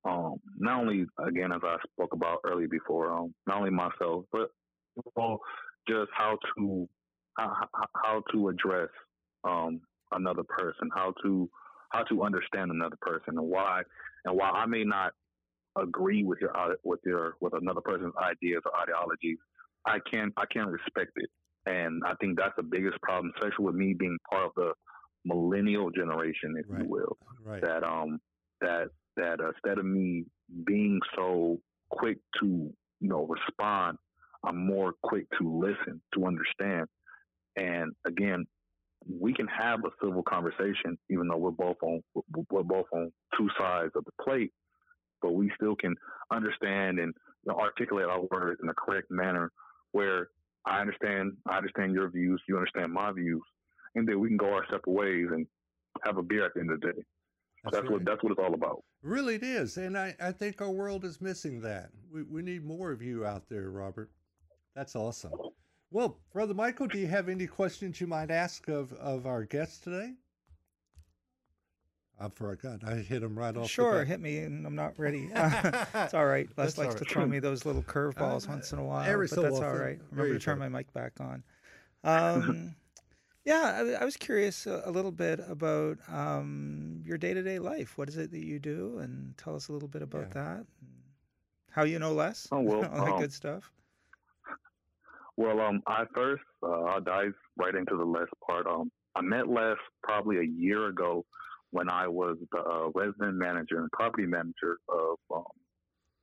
um, 0.06 0.36
not 0.58 0.82
only 0.82 1.06
again 1.26 1.52
as 1.52 1.62
I 1.64 1.78
spoke 1.92 2.14
about 2.14 2.40
earlier 2.46 2.68
before, 2.68 3.12
um, 3.12 3.34
not 3.48 3.58
only 3.58 3.72
myself, 3.72 4.26
but 4.32 4.50
well, 5.16 5.40
just 5.88 6.10
how 6.14 6.38
to 6.58 6.88
how, 7.38 7.68
how 8.04 8.24
to 8.32 8.50
address 8.50 8.90
um, 9.44 9.82
another 10.12 10.44
person, 10.44 10.90
how 10.96 11.14
to 11.24 11.50
how 11.92 12.04
to 12.04 12.24
understand 12.24 12.72
another 12.72 12.98
person, 13.02 13.38
and 13.38 13.48
why 13.48 13.82
and 14.26 14.38
why 14.38 14.50
I 14.50 14.66
may 14.66 14.84
not 14.84 15.14
agree 15.78 16.24
with 16.24 16.40
your 16.40 16.54
with 16.84 17.00
your 17.06 17.36
with 17.42 17.54
another 17.54 17.82
person's 17.82 18.14
ideas 18.22 18.62
or 18.66 18.80
ideologies, 18.80 19.38
I 19.86 19.98
can 20.12 20.32
I 20.38 20.46
can 20.52 20.68
respect 20.68 21.12
it, 21.16 21.30
and 21.66 22.04
I 22.06 22.14
think 22.22 22.38
that's 22.38 22.56
the 22.58 22.64
biggest 22.64 23.02
problem, 23.02 23.34
especially 23.36 23.66
with 23.66 23.76
me 23.76 23.96
being 23.98 24.18
part 24.30 24.46
of 24.46 24.52
the 24.56 24.72
millennial 25.26 25.90
generation, 25.90 26.56
if 26.58 26.66
right. 26.70 26.84
you 26.84 26.90
will. 26.90 27.18
Right. 27.44 27.62
That 27.62 27.84
um 27.84 28.20
that 28.62 28.90
that 29.18 29.40
instead 29.40 29.78
of 29.78 29.86
me 29.86 30.26
being 30.66 31.00
so 31.16 31.60
quick 31.90 32.18
to 32.42 32.46
you 33.00 33.10
know 33.10 33.26
respond, 33.26 33.98
I'm 34.44 34.66
more 34.66 34.94
quick 35.04 35.26
to 35.40 35.60
listen 35.60 36.02
to 36.14 36.26
understand. 36.26 36.88
And 37.56 37.94
again, 38.06 38.46
we 39.08 39.34
can 39.34 39.48
have 39.48 39.80
a 39.86 39.90
civil 40.04 40.24
conversation, 40.24 40.98
even 41.10 41.28
though 41.28 41.38
we're 41.38 41.52
both 41.52 41.78
on 41.82 42.02
we're 42.50 42.64
both 42.64 42.88
on 42.92 43.12
two 43.38 43.50
sides 43.58 43.92
of 43.96 44.06
the 44.06 44.24
plate, 44.24 44.52
but 45.22 45.34
we 45.34 45.52
still 45.56 45.76
can 45.76 45.96
understand 46.32 47.00
and 47.00 47.14
you 47.46 47.52
know, 47.52 47.60
articulate 47.60 48.08
our 48.08 48.22
words 48.32 48.60
in 48.62 48.70
a 48.70 48.74
correct 48.74 49.10
manner, 49.12 49.52
where 49.92 50.30
I 50.66 50.82
understand 50.82 51.34
I 51.48 51.58
understand 51.58 51.94
your 51.94 52.10
views, 52.10 52.42
you 52.48 52.58
understand 52.58 52.92
my 52.92 53.12
views, 53.12 53.44
and 53.96 54.08
then 54.08 54.20
we 54.20 54.28
can 54.28 54.38
go 54.38 54.54
our 54.54 54.66
separate 54.66 54.94
ways 54.94 55.28
and 55.32 55.46
have 56.04 56.18
a 56.18 56.24
beer 56.24 56.46
at 56.46 56.54
the 56.54 56.62
end 56.62 56.72
of 56.72 56.82
the 56.82 56.88
day. 56.88 57.00
That's, 57.64 57.78
that's 57.78 57.90
what 57.90 58.06
that's 58.06 58.24
what 58.24 58.32
it's 58.32 58.42
all 58.42 58.54
about. 58.54 58.84
Really, 59.06 59.36
it 59.36 59.44
is, 59.44 59.78
and 59.78 59.96
I, 59.96 60.16
I 60.20 60.32
think 60.32 60.64
our 60.64 60.72
world 60.72 61.06
is 61.06 61.22
missing 61.22 61.62
that. 61.62 61.92
We 62.12 62.24
we 62.24 62.42
need 62.42 62.66
more 62.66 62.92
of 62.92 63.04
you 63.04 63.24
out 63.24 63.48
there, 63.48 63.70
Robert. 63.70 64.10
That's 64.76 64.96
awesome. 64.96 65.32
Well, 65.92 66.18
Brother 66.34 66.56
Michael, 66.56 66.88
do 66.88 66.98
you 66.98 67.06
have 67.06 67.30
any 67.30 67.46
questions 67.46 68.02
you 68.02 68.08
might 68.08 68.32
ask 68.32 68.68
of, 68.68 68.92
of 68.94 69.28
our 69.28 69.44
guests 69.44 69.78
today? 69.78 70.14
I 72.20 72.30
forgot. 72.30 72.84
I 72.84 72.96
hit 72.96 73.22
him 73.22 73.38
right 73.38 73.56
off. 73.56 73.70
Sure, 73.70 74.04
hit 74.06 74.20
me, 74.20 74.40
and 74.40 74.66
I'm 74.66 74.76
not 74.76 74.98
ready. 74.98 75.30
it's 75.36 76.16
all 76.16 76.26
right. 76.26 76.50
Les 76.58 76.76
likes 76.80 76.96
right. 76.96 76.98
to 76.98 77.06
throw 77.06 77.28
me 77.28 77.38
those 77.38 77.64
little 77.64 77.84
curveballs 77.84 78.48
uh, 78.48 78.54
once 78.54 78.74
in 78.74 78.80
a 78.80 78.84
while, 78.84 79.08
every 79.08 79.28
but 79.28 79.36
so 79.36 79.42
that's 79.44 79.58
often. 79.58 79.70
all 79.70 79.76
right. 79.76 80.00
Remember 80.10 80.34
to 80.34 80.40
turn 80.40 80.58
go. 80.58 80.68
my 80.68 80.70
mic 80.70 80.92
back 80.94 81.14
on. 81.20 81.44
Um, 82.04 82.76
yeah, 83.46 83.84
I, 83.98 84.02
I, 84.02 84.06
was 84.06 84.18
curious 84.18 84.66
a, 84.66 84.82
a 84.86 84.92
little 84.92 85.12
bit 85.12 85.40
about 85.48 86.00
um, 86.12 87.02
your 87.06 87.18
day 87.18 87.34
to 87.34 87.44
day 87.44 87.60
life. 87.60 87.98
What 87.98 88.10
is 88.10 88.18
it 88.18 88.32
that 88.32 88.44
you 88.44 88.60
do, 88.60 88.98
and 89.00 89.38
tell 89.38 89.56
us 89.56 89.68
a 89.70 89.72
little 89.72 89.88
bit 89.88 90.02
about 90.02 90.28
yeah. 90.36 90.42
that. 90.42 90.66
How 91.72 91.84
you 91.84 92.00
know 92.00 92.14
Les? 92.14 92.48
Oh 92.52 92.62
well, 92.62 92.86
all 92.94 93.06
that 93.06 93.14
um, 93.14 93.20
good 93.20 93.34
stuff. 93.34 93.72
Well, 95.38 95.60
um, 95.60 95.84
I 95.86 96.06
first 96.14 96.44
uh, 96.64 96.84
I'll 96.84 97.02
dive 97.02 97.34
right 97.56 97.76
into 97.76 97.96
the 97.96 98.04
Les 98.04 98.28
part. 98.46 98.66
Um, 98.66 98.92
I 99.16 99.22
met 99.22 99.48
Les 99.48 99.76
probably 100.02 100.38
a 100.40 100.44
year 100.44 100.88
ago 100.88 101.24
when 101.72 101.90
I 101.90 102.08
was 102.08 102.38
the 102.52 102.60
uh, 102.60 102.90
resident 102.96 103.36
manager 103.36 103.80
and 103.80 103.92
property 103.92 104.26
manager 104.26 104.78
of 104.90 105.18
um, 105.34 105.44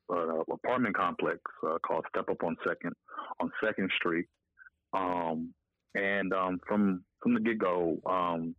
an 0.09 0.43
apartment 0.51 0.97
complex 0.97 1.39
uh, 1.67 1.79
called 1.87 2.05
Step 2.09 2.29
Up 2.31 2.43
on 2.43 2.57
Second 2.67 2.95
on 3.39 3.53
Second 3.65 3.91
Street. 3.97 4.27
Um, 4.93 5.55
and 5.95 6.33
um, 6.33 6.61
from 6.67 7.05
from 7.23 7.35
the 7.35 7.41
get 7.41 7.59
go, 7.59 7.99
um, 8.07 8.55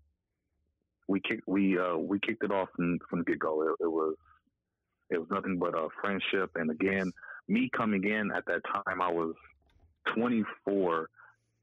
we 1.07 1.19
kicked 1.19 1.47
we 1.47 1.77
uh, 1.77 1.97
we 1.97 2.19
kicked 2.19 2.43
it 2.43 2.51
off 2.51 2.69
from, 2.75 2.99
from 3.09 3.19
the 3.19 3.25
get 3.25 3.39
go. 3.39 3.61
It, 3.63 3.83
it, 3.83 3.91
was 3.91 4.15
it 5.09 5.17
was 5.17 5.27
nothing 5.31 5.59
but 5.59 5.77
a 5.77 5.87
friendship. 6.01 6.51
And 6.55 6.71
again, 6.71 7.11
me 7.47 7.69
coming 7.75 8.03
in 8.03 8.31
at 8.35 8.45
that 8.47 8.61
time, 8.73 9.01
I 9.01 9.11
was 9.11 9.33
24 10.15 11.09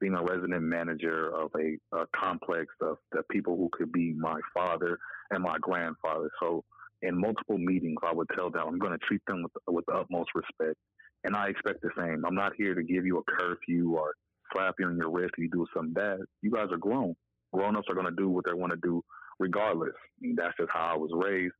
being 0.01 0.15
a 0.15 0.23
resident 0.23 0.63
manager 0.63 1.29
of 1.35 1.51
a, 1.57 1.77
a 1.97 2.07
complex 2.17 2.67
of 2.81 2.97
the 3.13 3.23
people 3.31 3.57
who 3.57 3.69
could 3.73 3.93
be 3.93 4.15
my 4.15 4.41
father 4.55 4.99
and 5.31 5.43
my 5.43 5.57
grandfather. 5.61 6.31
So 6.41 6.65
in 7.03 7.19
multiple 7.19 7.59
meetings, 7.59 7.99
I 8.03 8.13
would 8.13 8.29
tell 8.35 8.51
them 8.51 8.63
I'm 8.67 8.79
going 8.79 8.93
to 8.93 9.07
treat 9.07 9.21
them 9.27 9.43
with, 9.43 9.53
with 9.69 9.85
the 9.87 9.93
utmost 9.93 10.31
respect. 10.35 10.77
And 11.25 11.37
I 11.37 11.49
expect 11.49 11.83
the 11.83 11.91
same. 11.99 12.25
I'm 12.25 12.35
not 12.35 12.53
here 12.57 12.75
to 12.75 12.83
give 12.83 13.05
you 13.05 13.19
a 13.19 13.31
curfew 13.31 13.95
or 13.95 14.15
slap 14.53 14.75
you 14.79 14.87
on 14.87 14.97
your 14.97 15.11
wrist 15.11 15.35
if 15.37 15.43
you 15.43 15.51
do 15.51 15.67
something 15.75 15.93
bad. 15.93 16.19
You 16.43 16.51
guys 16.51 16.69
are 16.71 16.79
grown. 16.79 17.15
Grown 17.53 17.77
ups 17.77 17.89
are 17.89 17.95
to 18.03 18.11
do 18.17 18.29
what 18.29 18.45
they 18.47 18.55
want 18.55 18.73
to 18.73 18.79
do 18.83 19.03
regardless. 19.39 19.95
That's 20.37 20.57
just 20.59 20.71
how 20.73 20.93
I 20.95 20.97
was 20.97 21.11
raised. 21.13 21.55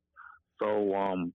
So, 0.63 0.95
um, 0.95 1.33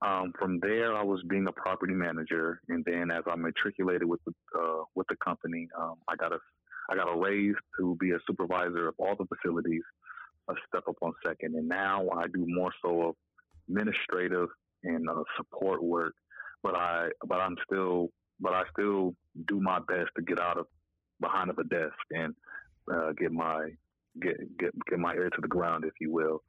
um, 0.00 0.32
from 0.38 0.60
there, 0.60 0.96
I 0.96 1.02
was 1.02 1.20
being 1.28 1.46
a 1.48 1.52
property 1.52 1.92
manager, 1.92 2.60
and 2.68 2.84
then 2.84 3.10
as 3.10 3.24
I 3.26 3.34
matriculated 3.34 4.08
with 4.08 4.20
the 4.24 4.32
uh, 4.56 4.84
with 4.94 5.08
the 5.08 5.16
company, 5.16 5.68
um, 5.76 5.96
I 6.06 6.14
got 6.14 6.32
a 6.32 6.38
I 6.88 6.94
got 6.94 7.12
a 7.12 7.18
raise 7.18 7.56
to 7.78 7.96
be 7.98 8.12
a 8.12 8.18
supervisor 8.26 8.88
of 8.88 8.94
all 8.98 9.16
the 9.16 9.26
facilities, 9.26 9.82
a 10.48 10.54
step 10.68 10.84
up 10.88 10.94
on 11.02 11.12
second, 11.26 11.56
and 11.56 11.68
now 11.68 12.08
I 12.10 12.26
do 12.32 12.44
more 12.46 12.72
so 12.80 13.08
of 13.08 13.14
administrative 13.68 14.48
and 14.84 15.10
uh, 15.10 15.24
support 15.36 15.82
work. 15.82 16.14
But 16.62 16.76
I 16.76 17.08
but 17.26 17.40
I'm 17.40 17.56
still 17.66 18.10
but 18.40 18.52
I 18.52 18.62
still 18.72 19.14
do 19.46 19.60
my 19.60 19.78
best 19.80 20.10
to 20.16 20.22
get 20.22 20.40
out 20.40 20.58
of 20.58 20.66
behind 21.20 21.50
of 21.50 21.58
a 21.58 21.64
desk 21.64 21.94
and 22.10 22.34
uh, 22.92 23.12
get 23.12 23.32
my 23.32 23.70
get 24.20 24.36
get 24.58 24.70
get 24.88 24.98
my 24.98 25.14
ear 25.14 25.30
to 25.30 25.40
the 25.40 25.48
ground, 25.48 25.84
if 25.84 25.94
you 26.00 26.12
will. 26.12 26.42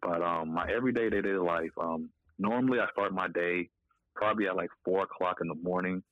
But 0.00 0.22
um, 0.22 0.54
my 0.54 0.70
everyday 0.70 1.10
day 1.10 1.20
to 1.20 1.42
life, 1.42 1.70
um, 1.80 2.10
normally 2.38 2.80
I 2.80 2.86
start 2.92 3.12
my 3.12 3.28
day 3.28 3.68
probably 4.14 4.46
at 4.46 4.56
like 4.56 4.70
four 4.84 5.02
o'clock 5.04 5.38
in 5.40 5.48
the 5.48 5.54
morning. 5.54 6.02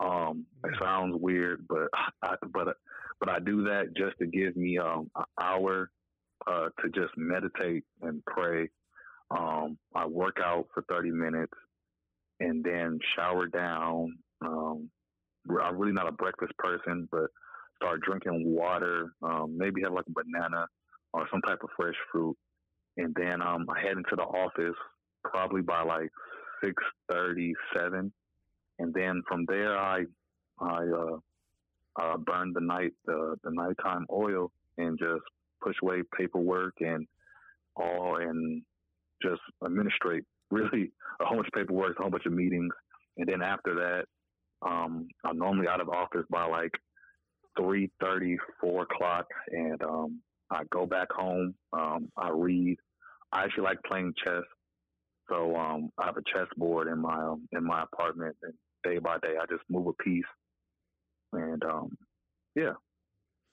Um, 0.00 0.46
it 0.64 0.74
sounds 0.80 1.16
weird, 1.20 1.66
but 1.68 1.88
I, 2.22 2.34
but 2.52 2.76
but 3.18 3.28
I 3.28 3.38
do 3.38 3.64
that 3.64 3.94
just 3.96 4.18
to 4.18 4.26
give 4.26 4.56
me 4.56 4.78
um, 4.78 5.10
an 5.16 5.24
hour 5.40 5.90
uh, 6.46 6.68
to 6.82 6.88
just 6.94 7.12
meditate 7.16 7.84
and 8.02 8.24
pray. 8.24 8.68
Um, 9.30 9.78
I 9.94 10.06
work 10.06 10.38
out 10.42 10.66
for 10.74 10.82
thirty 10.88 11.10
minutes 11.10 11.52
and 12.40 12.64
then 12.64 12.98
shower 13.16 13.46
down. 13.46 14.16
Um, 14.42 14.90
I'm 15.62 15.78
really 15.78 15.92
not 15.92 16.08
a 16.08 16.12
breakfast 16.12 16.52
person, 16.58 17.08
but 17.10 17.26
start 17.76 18.00
drinking 18.02 18.44
water. 18.44 19.12
Um, 19.22 19.56
maybe 19.56 19.82
have 19.82 19.92
like 19.92 20.04
a 20.08 20.12
banana 20.12 20.66
or 21.12 21.26
some 21.30 21.40
type 21.42 21.58
of 21.62 21.70
fresh 21.76 21.94
fruit, 22.12 22.36
and 22.96 23.14
then 23.18 23.42
um, 23.42 23.66
I 23.68 23.80
head 23.80 23.96
into 23.96 24.16
the 24.16 24.22
office 24.22 24.76
probably 25.24 25.62
by 25.62 25.82
like 25.82 26.10
six 26.62 26.74
thirty 27.10 27.54
seven, 27.74 28.12
and 28.78 28.92
then 28.94 29.22
from 29.28 29.44
there 29.48 29.76
I 29.76 30.04
I 30.60 30.84
uh, 30.84 31.16
uh, 32.00 32.16
burn 32.18 32.52
the 32.52 32.60
night 32.60 32.92
the 33.06 33.36
the 33.44 33.50
nighttime 33.50 34.06
oil 34.12 34.50
and 34.78 34.98
just 34.98 35.22
push 35.62 35.76
away 35.82 36.02
paperwork 36.16 36.74
and 36.80 37.06
all 37.76 38.16
and 38.16 38.62
just 39.22 39.40
administrate 39.64 40.24
really 40.50 40.92
a 41.20 41.24
whole 41.24 41.36
bunch 41.36 41.48
of 41.48 41.58
paperwork, 41.58 41.98
a 41.98 42.02
whole 42.02 42.10
bunch 42.10 42.26
of 42.26 42.32
meetings, 42.32 42.72
and 43.16 43.28
then 43.28 43.42
after 43.42 43.74
that, 43.74 44.04
um, 44.62 45.08
I'm 45.24 45.38
normally 45.38 45.68
out 45.68 45.80
of 45.80 45.88
office 45.88 46.24
by 46.30 46.44
like 46.44 46.72
three 47.58 47.90
thirty, 48.00 48.36
four 48.60 48.82
o'clock, 48.82 49.26
and 49.50 49.82
um, 49.82 50.20
I 50.50 50.62
go 50.70 50.86
back 50.86 51.10
home. 51.12 51.54
Um, 51.72 52.10
I 52.16 52.30
read. 52.30 52.76
I 53.32 53.44
actually 53.44 53.64
like 53.64 53.82
playing 53.86 54.14
chess. 54.24 54.42
So 55.28 55.56
um, 55.56 55.90
I 55.98 56.06
have 56.06 56.16
a 56.16 56.22
chessboard 56.32 56.88
in 56.88 56.98
my 56.98 57.22
um, 57.22 57.48
in 57.52 57.64
my 57.64 57.84
apartment, 57.84 58.36
and 58.42 58.54
day 58.84 58.98
by 58.98 59.18
day, 59.18 59.34
I 59.40 59.46
just 59.46 59.62
move 59.68 59.86
a 59.86 60.02
piece, 60.02 60.24
and 61.32 61.62
um, 61.64 61.96
yeah, 62.54 62.72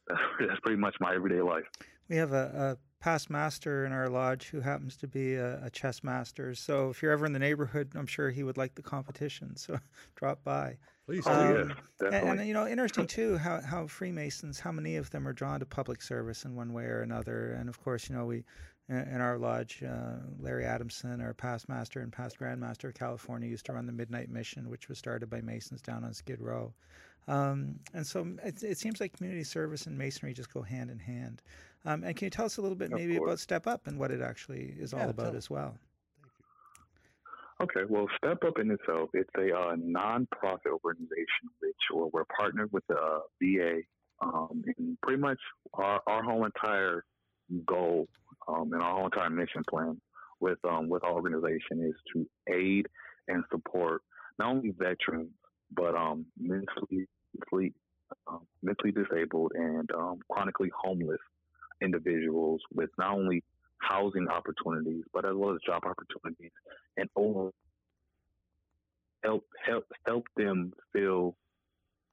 that's, 0.07 0.19
that's 0.39 0.59
pretty 0.61 0.79
much 0.79 0.95
my 0.99 1.13
everyday 1.13 1.41
life. 1.41 1.65
We 2.09 2.15
have 2.17 2.33
a, 2.33 2.77
a 2.79 3.03
past 3.03 3.29
master 3.29 3.85
in 3.85 3.91
our 3.91 4.09
lodge 4.09 4.47
who 4.47 4.61
happens 4.61 4.97
to 4.97 5.07
be 5.07 5.35
a, 5.35 5.65
a, 5.65 5.69
chess 5.69 6.03
master. 6.03 6.55
So 6.55 6.89
if 6.89 7.01
you're 7.01 7.11
ever 7.11 7.25
in 7.25 7.33
the 7.33 7.39
neighborhood, 7.39 7.91
I'm 7.95 8.07
sure 8.07 8.31
he 8.31 8.43
would 8.43 8.57
like 8.57 8.75
the 8.75 8.81
competition. 8.81 9.55
So 9.55 9.79
drop 10.15 10.43
by. 10.43 10.77
Please, 11.07 11.23
oh, 11.25 11.31
um, 11.31 11.69
yes, 12.01 12.13
and, 12.13 12.39
and, 12.39 12.47
you 12.47 12.53
know, 12.53 12.67
interesting 12.67 13.07
too 13.07 13.37
how 13.37 13.61
how 13.61 13.87
Freemasons, 13.87 14.59
how 14.59 14.73
many 14.73 14.97
of 14.97 15.09
them 15.09 15.25
are 15.25 15.31
drawn 15.31 15.61
to 15.61 15.65
public 15.65 16.01
service 16.01 16.43
in 16.43 16.53
one 16.53 16.73
way 16.73 16.83
or 16.83 17.01
another. 17.01 17.53
And 17.53 17.69
of 17.69 17.81
course, 17.81 18.09
you 18.09 18.15
know, 18.15 18.25
we 18.25 18.43
in 18.89 19.21
our 19.21 19.37
lodge. 19.37 19.81
Uh, 19.83 20.17
Larry 20.39 20.65
Adamson, 20.65 21.21
our 21.21 21.33
past 21.33 21.69
master 21.69 22.01
and 22.01 22.11
past 22.11 22.39
grandmaster 22.39 22.89
of 22.89 22.93
California, 22.93 23.49
used 23.49 23.65
to 23.67 23.73
run 23.73 23.85
the 23.85 23.93
Midnight 23.93 24.29
Mission, 24.29 24.69
which 24.69 24.89
was 24.89 24.97
started 24.97 25.29
by 25.29 25.39
Masons 25.39 25.81
down 25.81 26.03
on 26.03 26.13
Skid 26.13 26.41
Row. 26.41 26.73
Um, 27.27 27.79
and 27.93 28.07
so 28.07 28.25
it, 28.43 28.63
it, 28.63 28.77
seems 28.77 29.01
like 29.01 29.17
community 29.17 29.43
service 29.43 29.85
and 29.85 29.97
masonry 29.97 30.33
just 30.33 30.53
go 30.53 30.61
hand 30.61 30.89
in 30.89 30.99
hand. 30.99 31.41
Um, 31.83 32.03
and 32.05 32.15
can 32.15 32.27
you 32.27 32.29
tell 32.29 32.45
us 32.45 32.57
a 32.57 32.61
little 32.61 32.77
bit 32.77 32.89
maybe 32.89 33.17
about 33.17 33.39
Step 33.39 33.67
Up 33.67 33.87
and 33.87 33.99
what 33.99 34.11
it 34.11 34.21
actually 34.21 34.73
is 34.79 34.93
yeah, 34.93 35.03
all 35.03 35.09
about 35.09 35.35
as 35.35 35.49
well? 35.49 35.77
Okay, 37.59 37.81
well, 37.89 38.07
Step 38.17 38.43
Up 38.45 38.59
in 38.59 38.69
itself, 38.69 39.09
it's 39.13 39.29
a 39.35 39.51
uh, 39.51 39.75
nonprofit 39.75 40.71
organization 40.83 41.49
which 41.59 41.75
well, 41.91 42.11
we're 42.13 42.25
partnered 42.25 42.71
with 42.71 42.83
the 42.87 42.95
uh, 42.95 43.19
VA, 43.41 43.79
um, 44.21 44.63
and 44.77 44.97
pretty 45.01 45.19
much 45.19 45.39
our, 45.73 45.99
our 46.05 46.23
whole 46.23 46.45
entire 46.45 47.03
goal 47.65 48.07
um, 48.47 48.71
and 48.73 48.81
our 48.81 48.93
whole 48.93 49.05
entire 49.05 49.31
mission 49.31 49.63
plan 49.69 49.99
with 50.39 50.59
um, 50.69 50.87
with 50.87 51.03
our 51.03 51.13
organization 51.13 51.81
is 51.81 51.95
to 52.13 52.27
aid 52.53 52.85
and 53.27 53.43
support 53.51 54.01
not 54.37 54.49
only 54.49 54.73
veterans 54.77 55.31
but 55.75 55.95
um, 55.95 56.25
mentally 56.39 57.07
mentally, 57.33 57.73
um, 58.27 58.41
mentally 58.61 58.91
disabled 58.91 59.51
and 59.55 59.89
um, 59.97 60.19
chronically 60.29 60.71
homeless 60.79 61.19
individuals 61.81 62.61
with 62.73 62.89
not 62.97 63.13
only 63.13 63.43
housing 63.79 64.27
opportunities 64.27 65.03
but 65.13 65.25
as 65.25 65.33
well 65.35 65.51
as 65.51 65.57
job 65.65 65.83
opportunities 65.85 66.51
and 66.97 67.09
over 67.15 67.51
help 69.23 69.43
help 69.65 69.85
help 70.05 70.25
them 70.35 70.73
feel 70.93 71.35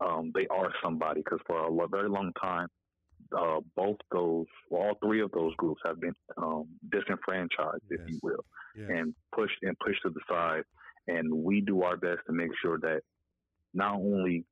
um, 0.05 0.33
they 0.35 0.47
are 0.49 0.73
somebody 0.83 1.23
because 1.23 1.41
for 1.47 1.85
a 1.85 1.89
very 1.89 2.09
long 2.09 2.33
time 2.41 2.69
uh, 3.37 3.61
both 3.77 3.97
those, 4.13 4.47
well, 4.71 4.83
all 4.83 4.99
three 5.03 5.21
of 5.21 5.31
those 5.33 5.55
groups 5.57 5.81
have 5.85 6.01
been 6.01 6.15
um, 6.37 6.67
disenfranchised, 6.91 7.83
yes. 7.91 8.01
if 8.01 8.11
you 8.11 8.19
will, 8.23 8.45
yes. 8.77 8.89
and 8.91 9.15
pushed 9.35 9.57
and 9.63 9.79
pushed 9.79 10.03
to 10.03 10.11
the 10.11 10.21
side. 10.29 10.63
And 11.07 11.33
we 11.33 11.61
do 11.61 11.83
our 11.83 11.97
best 11.97 12.21
to 12.27 12.33
make 12.33 12.51
sure 12.63 12.79
that 12.79 13.01
not 13.73 13.97
only 13.97 14.45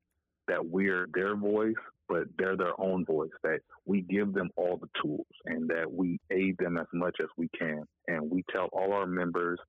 that 0.47 0.65
we're 0.65 1.07
their 1.13 1.35
voice, 1.35 1.75
but 2.07 2.23
they're 2.37 2.57
their 2.57 2.79
own 2.79 3.05
voice. 3.05 3.31
That 3.43 3.59
we 3.85 4.01
give 4.01 4.33
them 4.33 4.49
all 4.55 4.77
the 4.77 4.89
tools 5.01 5.27
and 5.45 5.69
that 5.69 5.91
we 5.91 6.19
aid 6.31 6.57
them 6.57 6.77
as 6.77 6.87
much 6.93 7.17
as 7.21 7.29
we 7.37 7.49
can. 7.57 7.83
And 8.07 8.29
we 8.29 8.43
tell 8.51 8.69
all 8.73 8.93
our 8.93 9.07
members 9.07 9.59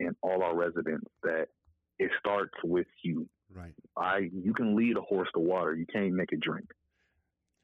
and 0.00 0.14
all 0.22 0.42
our 0.42 0.56
residents 0.56 1.06
that 1.22 1.46
it 1.98 2.10
starts 2.18 2.54
with 2.64 2.86
you. 3.02 3.28
Right. 3.54 3.72
I 3.96 4.30
you 4.32 4.52
can 4.52 4.76
lead 4.76 4.96
a 4.96 5.02
horse 5.02 5.28
to 5.34 5.40
water. 5.40 5.74
You 5.74 5.86
can't 5.92 6.12
make 6.12 6.32
it 6.32 6.40
drink. 6.40 6.66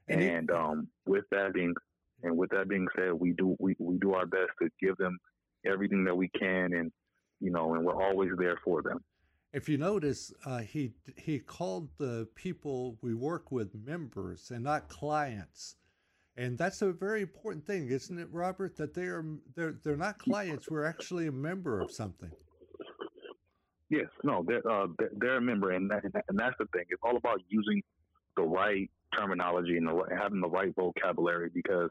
And, 0.08 0.22
and 0.22 0.50
it, 0.50 0.56
um, 0.56 0.88
with 1.06 1.24
that 1.30 1.52
being 1.54 1.74
and 2.22 2.36
with 2.36 2.50
that 2.50 2.68
being 2.68 2.88
said, 2.96 3.12
we 3.12 3.32
do 3.32 3.56
we, 3.58 3.76
we 3.78 3.98
do 3.98 4.14
our 4.14 4.26
best 4.26 4.50
to 4.62 4.68
give 4.80 4.96
them 4.96 5.18
everything 5.66 6.04
that 6.04 6.16
we 6.16 6.28
can, 6.28 6.72
and 6.74 6.90
you 7.40 7.50
know, 7.50 7.74
and 7.74 7.84
we're 7.84 8.02
always 8.02 8.30
there 8.38 8.58
for 8.64 8.82
them. 8.82 8.98
If 9.54 9.68
you 9.68 9.78
notice, 9.78 10.34
uh, 10.44 10.58
he 10.58 10.94
he 11.16 11.38
called 11.38 11.88
the 11.96 12.26
people 12.34 12.98
we 13.02 13.14
work 13.14 13.52
with 13.52 13.72
members 13.72 14.50
and 14.50 14.64
not 14.64 14.88
clients, 14.88 15.76
and 16.36 16.58
that's 16.58 16.82
a 16.82 16.90
very 16.90 17.22
important 17.22 17.64
thing, 17.64 17.88
isn't 17.88 18.18
it, 18.18 18.26
Robert? 18.32 18.76
That 18.76 18.94
they 18.94 19.04
are 19.04 19.24
they're 19.54 19.76
they're 19.84 19.96
not 19.96 20.18
clients; 20.18 20.68
we're 20.68 20.84
actually 20.84 21.28
a 21.28 21.32
member 21.32 21.80
of 21.80 21.92
something. 21.92 22.32
Yes, 23.90 24.08
no, 24.24 24.44
they're 24.44 24.68
uh, 24.68 24.88
they're 25.18 25.36
a 25.36 25.40
member, 25.40 25.70
and 25.70 25.88
that, 25.88 26.02
and 26.02 26.36
that's 26.36 26.56
the 26.58 26.66
thing. 26.72 26.86
It's 26.88 27.02
all 27.04 27.16
about 27.16 27.38
using 27.48 27.80
the 28.36 28.42
right 28.42 28.90
terminology 29.16 29.76
and 29.76 29.86
the, 29.86 30.02
having 30.18 30.40
the 30.40 30.48
right 30.48 30.74
vocabulary 30.74 31.48
because 31.54 31.88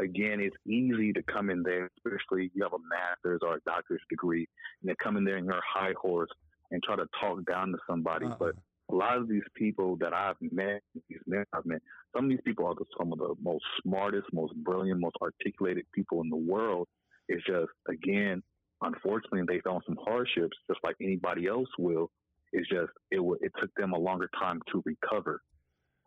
again 0.00 0.40
it's 0.40 0.56
easy 0.66 1.12
to 1.12 1.22
come 1.22 1.48
in 1.48 1.62
there 1.62 1.88
especially 1.98 2.50
you 2.52 2.64
have 2.64 2.72
a 2.72 2.82
master's 2.90 3.38
or 3.42 3.54
a 3.54 3.60
doctor's 3.64 4.02
degree 4.10 4.48
and 4.82 4.88
to 4.88 4.96
come 5.00 5.16
in 5.16 5.22
there 5.22 5.36
in 5.36 5.44
your 5.44 5.60
high 5.64 5.92
horse 5.96 6.30
and 6.74 6.82
try 6.82 6.96
to 6.96 7.06
talk 7.20 7.44
down 7.46 7.72
to 7.72 7.78
somebody 7.88 8.26
uh-uh. 8.26 8.36
but 8.38 8.54
a 8.90 8.94
lot 8.94 9.16
of 9.16 9.28
these 9.28 9.42
people 9.54 9.96
that 9.96 10.12
I've 10.12 10.36
met, 10.52 10.82
these 11.08 11.18
men 11.26 11.44
I've 11.54 11.64
met, 11.64 11.80
some 12.14 12.26
of 12.26 12.30
these 12.30 12.42
people 12.44 12.66
are 12.66 12.74
some 12.98 13.14
of 13.14 13.18
the 13.18 13.34
most 13.42 13.64
smartest, 13.82 14.26
most 14.30 14.54
brilliant, 14.56 15.00
most 15.00 15.16
articulated 15.22 15.86
people 15.94 16.20
in 16.20 16.28
the 16.28 16.36
world. 16.36 16.86
It's 17.26 17.42
just, 17.46 17.70
again, 17.88 18.42
unfortunately, 18.82 19.40
they 19.48 19.62
found 19.62 19.84
some 19.86 19.96
hardships, 20.04 20.54
just 20.68 20.80
like 20.84 20.96
anybody 21.00 21.46
else 21.46 21.70
will. 21.78 22.10
It's 22.52 22.68
just 22.68 22.92
it 23.10 23.20
it 23.40 23.52
took 23.58 23.74
them 23.76 23.94
a 23.94 23.98
longer 23.98 24.28
time 24.38 24.60
to 24.70 24.82
recover 24.84 25.40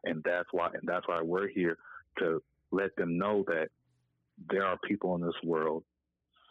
and 0.03 0.21
that's 0.23 0.47
why 0.51 0.67
and 0.73 0.83
that's 0.83 1.07
why 1.07 1.21
we're 1.21 1.47
here 1.47 1.77
to 2.19 2.41
let 2.71 2.95
them 2.95 3.17
know 3.17 3.43
that 3.47 3.67
there 4.49 4.65
are 4.65 4.77
people 4.87 5.15
in 5.15 5.21
this 5.21 5.35
world, 5.43 5.83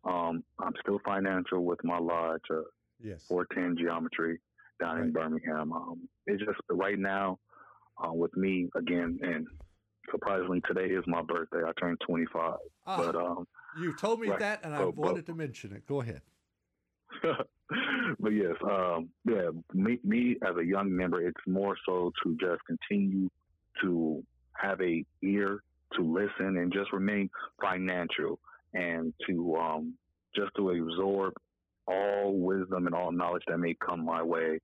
Um, 0.03 0.43
I'm 0.59 0.73
still 0.81 0.99
financial 1.05 1.65
with 1.65 1.83
my 1.83 1.99
lodge, 1.99 2.41
uh, 2.49 2.61
yes, 3.01 3.23
410 3.27 3.83
geometry 3.83 4.39
down 4.79 4.95
right. 4.95 5.05
in 5.05 5.11
Birmingham. 5.11 5.73
Um, 5.73 6.07
it's 6.25 6.43
just 6.43 6.59
right 6.69 6.99
now 6.99 7.39
uh, 8.03 8.13
with 8.13 8.35
me 8.35 8.69
again, 8.75 9.19
and 9.21 9.47
surprisingly, 10.11 10.61
today 10.67 10.93
is 10.93 11.03
my 11.07 11.21
birthday. 11.21 11.61
I 11.65 11.71
turned 11.79 11.99
25. 12.05 12.53
Ah, 12.85 12.97
but 12.97 13.15
um, 13.15 13.47
you 13.79 13.95
told 13.95 14.19
me 14.19 14.29
right, 14.29 14.39
that, 14.39 14.61
and 14.63 14.73
I 14.75 14.85
wanted 14.85 15.25
but, 15.25 15.31
to 15.31 15.33
mention 15.33 15.73
it. 15.73 15.85
Go 15.87 16.01
ahead. 16.01 16.21
but 18.19 18.29
yes, 18.29 18.55
um, 18.63 19.09
yeah, 19.25 19.49
me, 19.73 19.99
me 20.03 20.35
as 20.47 20.55
a 20.57 20.65
young 20.65 20.95
member, 20.95 21.25
it's 21.25 21.41
more 21.47 21.75
so 21.85 22.11
to 22.23 22.37
just 22.39 22.61
continue 22.65 23.29
to 23.81 24.23
have 24.53 24.81
a 24.81 25.05
ear 25.23 25.63
to 25.93 26.01
listen 26.01 26.57
and 26.57 26.73
just 26.73 26.91
remain 26.91 27.29
financial 27.61 28.39
and 28.73 29.13
to 29.25 29.55
um, 29.55 29.93
just 30.35 30.51
to 30.55 30.69
absorb 30.69 31.33
all 31.87 32.33
wisdom 32.33 32.85
and 32.85 32.95
all 32.95 33.11
knowledge 33.11 33.43
that 33.47 33.57
may 33.57 33.75
come 33.85 34.03
my 34.03 34.21
way, 34.21 34.59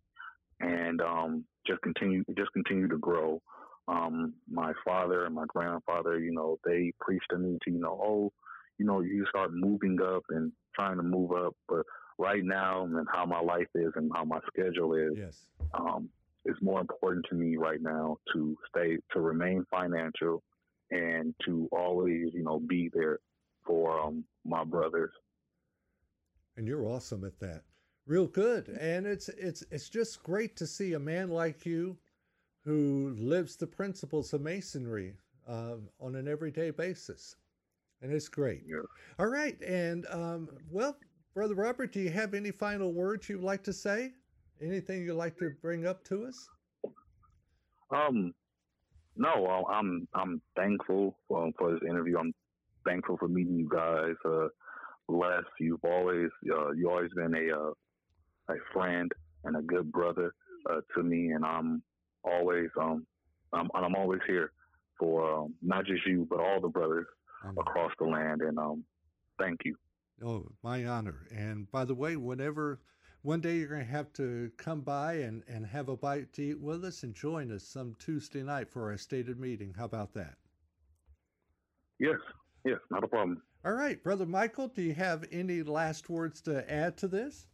and 0.59 1.01
um, 1.01 1.45
just 1.65 1.81
continue 1.81 2.23
just 2.37 2.51
continue 2.53 2.87
to 2.87 2.97
grow. 2.97 3.41
Um, 3.87 4.33
my 4.49 4.71
father 4.85 5.25
and 5.25 5.35
my 5.35 5.43
grandfather, 5.47 6.17
you 6.19 6.31
know, 6.31 6.57
they 6.65 6.93
preached 7.01 7.25
to 7.31 7.37
me 7.37 7.57
to, 7.63 7.71
you 7.71 7.79
know, 7.79 7.99
oh, 8.01 8.31
you 8.77 8.85
know, 8.85 9.01
you 9.01 9.25
start 9.29 9.53
moving 9.53 9.99
up 10.01 10.23
and 10.29 10.51
trying 10.73 10.97
to 10.97 11.03
move 11.03 11.31
up. 11.33 11.53
But 11.67 11.83
right 12.17 12.43
now, 12.43 12.83
and 12.85 13.07
how 13.13 13.25
my 13.25 13.41
life 13.41 13.67
is 13.75 13.91
and 13.95 14.09
how 14.13 14.23
my 14.23 14.39
schedule 14.47 14.93
is, 14.93 15.13
yes, 15.17 15.45
um, 15.73 16.09
it's 16.45 16.61
more 16.61 16.81
important 16.81 17.25
to 17.29 17.35
me 17.35 17.57
right 17.57 17.81
now 17.81 18.17
to 18.33 18.57
stay 18.69 18.97
to 19.11 19.21
remain 19.21 19.65
financial 19.69 20.41
and 20.91 21.33
to 21.45 21.67
always, 21.71 22.27
you 22.33 22.43
know, 22.43 22.59
be 22.59 22.89
there 22.93 23.19
for 23.65 23.99
um, 23.99 24.23
my 24.45 24.63
brothers. 24.63 25.11
And 26.57 26.67
you're 26.67 26.85
awesome 26.85 27.23
at 27.23 27.39
that. 27.39 27.63
Real 28.05 28.27
good. 28.27 28.67
And 28.79 29.05
it's 29.05 29.29
it's 29.29 29.63
it's 29.71 29.89
just 29.89 30.23
great 30.23 30.55
to 30.57 30.67
see 30.67 30.93
a 30.93 30.99
man 30.99 31.29
like 31.29 31.65
you 31.65 31.97
who 32.63 33.15
lives 33.17 33.55
the 33.55 33.67
principles 33.67 34.33
of 34.33 34.41
masonry 34.41 35.13
uh, 35.47 35.75
on 35.99 36.15
an 36.15 36.27
everyday 36.27 36.71
basis. 36.71 37.35
And 38.01 38.11
it's 38.11 38.27
great. 38.27 38.63
Yeah. 38.67 38.81
All 39.19 39.27
right. 39.27 39.59
And 39.61 40.05
um, 40.09 40.49
well, 40.69 40.97
Brother 41.33 41.55
Robert, 41.55 41.93
do 41.93 42.01
you 42.01 42.11
have 42.11 42.33
any 42.33 42.51
final 42.51 42.91
words 42.91 43.29
you'd 43.29 43.41
like 43.41 43.63
to 43.63 43.73
say? 43.73 44.11
Anything 44.61 45.03
you'd 45.03 45.15
like 45.15 45.37
to 45.37 45.51
bring 45.61 45.87
up 45.87 46.03
to 46.05 46.25
us? 46.25 46.47
Um, 47.89 48.33
no, 49.15 49.65
I'm 49.69 50.07
I'm 50.13 50.41
thankful 50.55 51.17
for, 51.27 51.51
for 51.57 51.73
this 51.73 51.81
interview. 51.89 52.17
I'm 52.17 52.33
thankful 52.85 53.17
for 53.17 53.27
meeting 53.27 53.57
you 53.57 53.69
guys. 53.69 54.15
Uh, 54.25 54.47
Les, 55.09 55.43
you've 55.59 55.83
always 55.83 56.29
uh, 56.51 56.71
you 56.71 56.89
always 56.89 57.11
been 57.13 57.35
a 57.35 57.55
uh, 57.55 57.71
a 58.49 58.55
friend 58.73 59.11
and 59.43 59.57
a 59.57 59.61
good 59.61 59.91
brother 59.91 60.33
uh, 60.69 60.81
to 60.95 61.03
me, 61.03 61.31
and 61.31 61.45
I'm 61.45 61.83
always 62.23 62.69
um 62.79 63.05
I'm 63.51 63.69
I'm 63.73 63.95
always 63.95 64.21
here 64.27 64.51
for 64.99 65.43
um, 65.43 65.53
not 65.61 65.85
just 65.85 66.05
you 66.05 66.27
but 66.29 66.39
all 66.39 66.61
the 66.61 66.69
brothers 66.69 67.07
across 67.57 67.91
the 67.99 68.05
land, 68.05 68.41
and 68.41 68.57
um 68.57 68.83
thank 69.39 69.59
you. 69.65 69.75
Oh, 70.23 70.47
my 70.61 70.85
honor. 70.85 71.27
And 71.35 71.69
by 71.71 71.85
the 71.85 71.95
way, 71.95 72.15
whenever 72.15 72.79
one 73.23 73.41
day 73.41 73.57
you're 73.57 73.69
going 73.69 73.85
to 73.85 73.91
have 73.91 74.13
to 74.13 74.51
come 74.57 74.81
by 74.81 75.13
and, 75.13 75.43
and 75.47 75.65
have 75.65 75.89
a 75.89 75.97
bite 75.97 76.33
to 76.33 76.41
eat 76.41 76.59
with 76.59 76.83
us 76.85 77.03
and 77.03 77.15
join 77.15 77.51
us 77.51 77.63
some 77.63 77.95
Tuesday 77.99 78.43
night 78.43 78.69
for 78.69 78.91
our 78.91 78.97
stated 78.97 79.39
meeting. 79.39 79.73
How 79.77 79.85
about 79.85 80.13
that? 80.13 80.35
Yes, 81.99 82.17
yes, 82.65 82.79
not 82.91 83.03
a 83.03 83.07
problem. 83.07 83.41
All 83.65 83.71
right, 83.71 84.03
Brother 84.03 84.25
Michael, 84.25 84.67
do 84.67 84.81
you 84.81 84.93
have 84.93 85.23
any 85.31 85.63
last 85.63 86.09
words 86.09 86.41
to 86.41 86.69
add 86.69 86.97
to 86.97 87.07
this? 87.07 87.47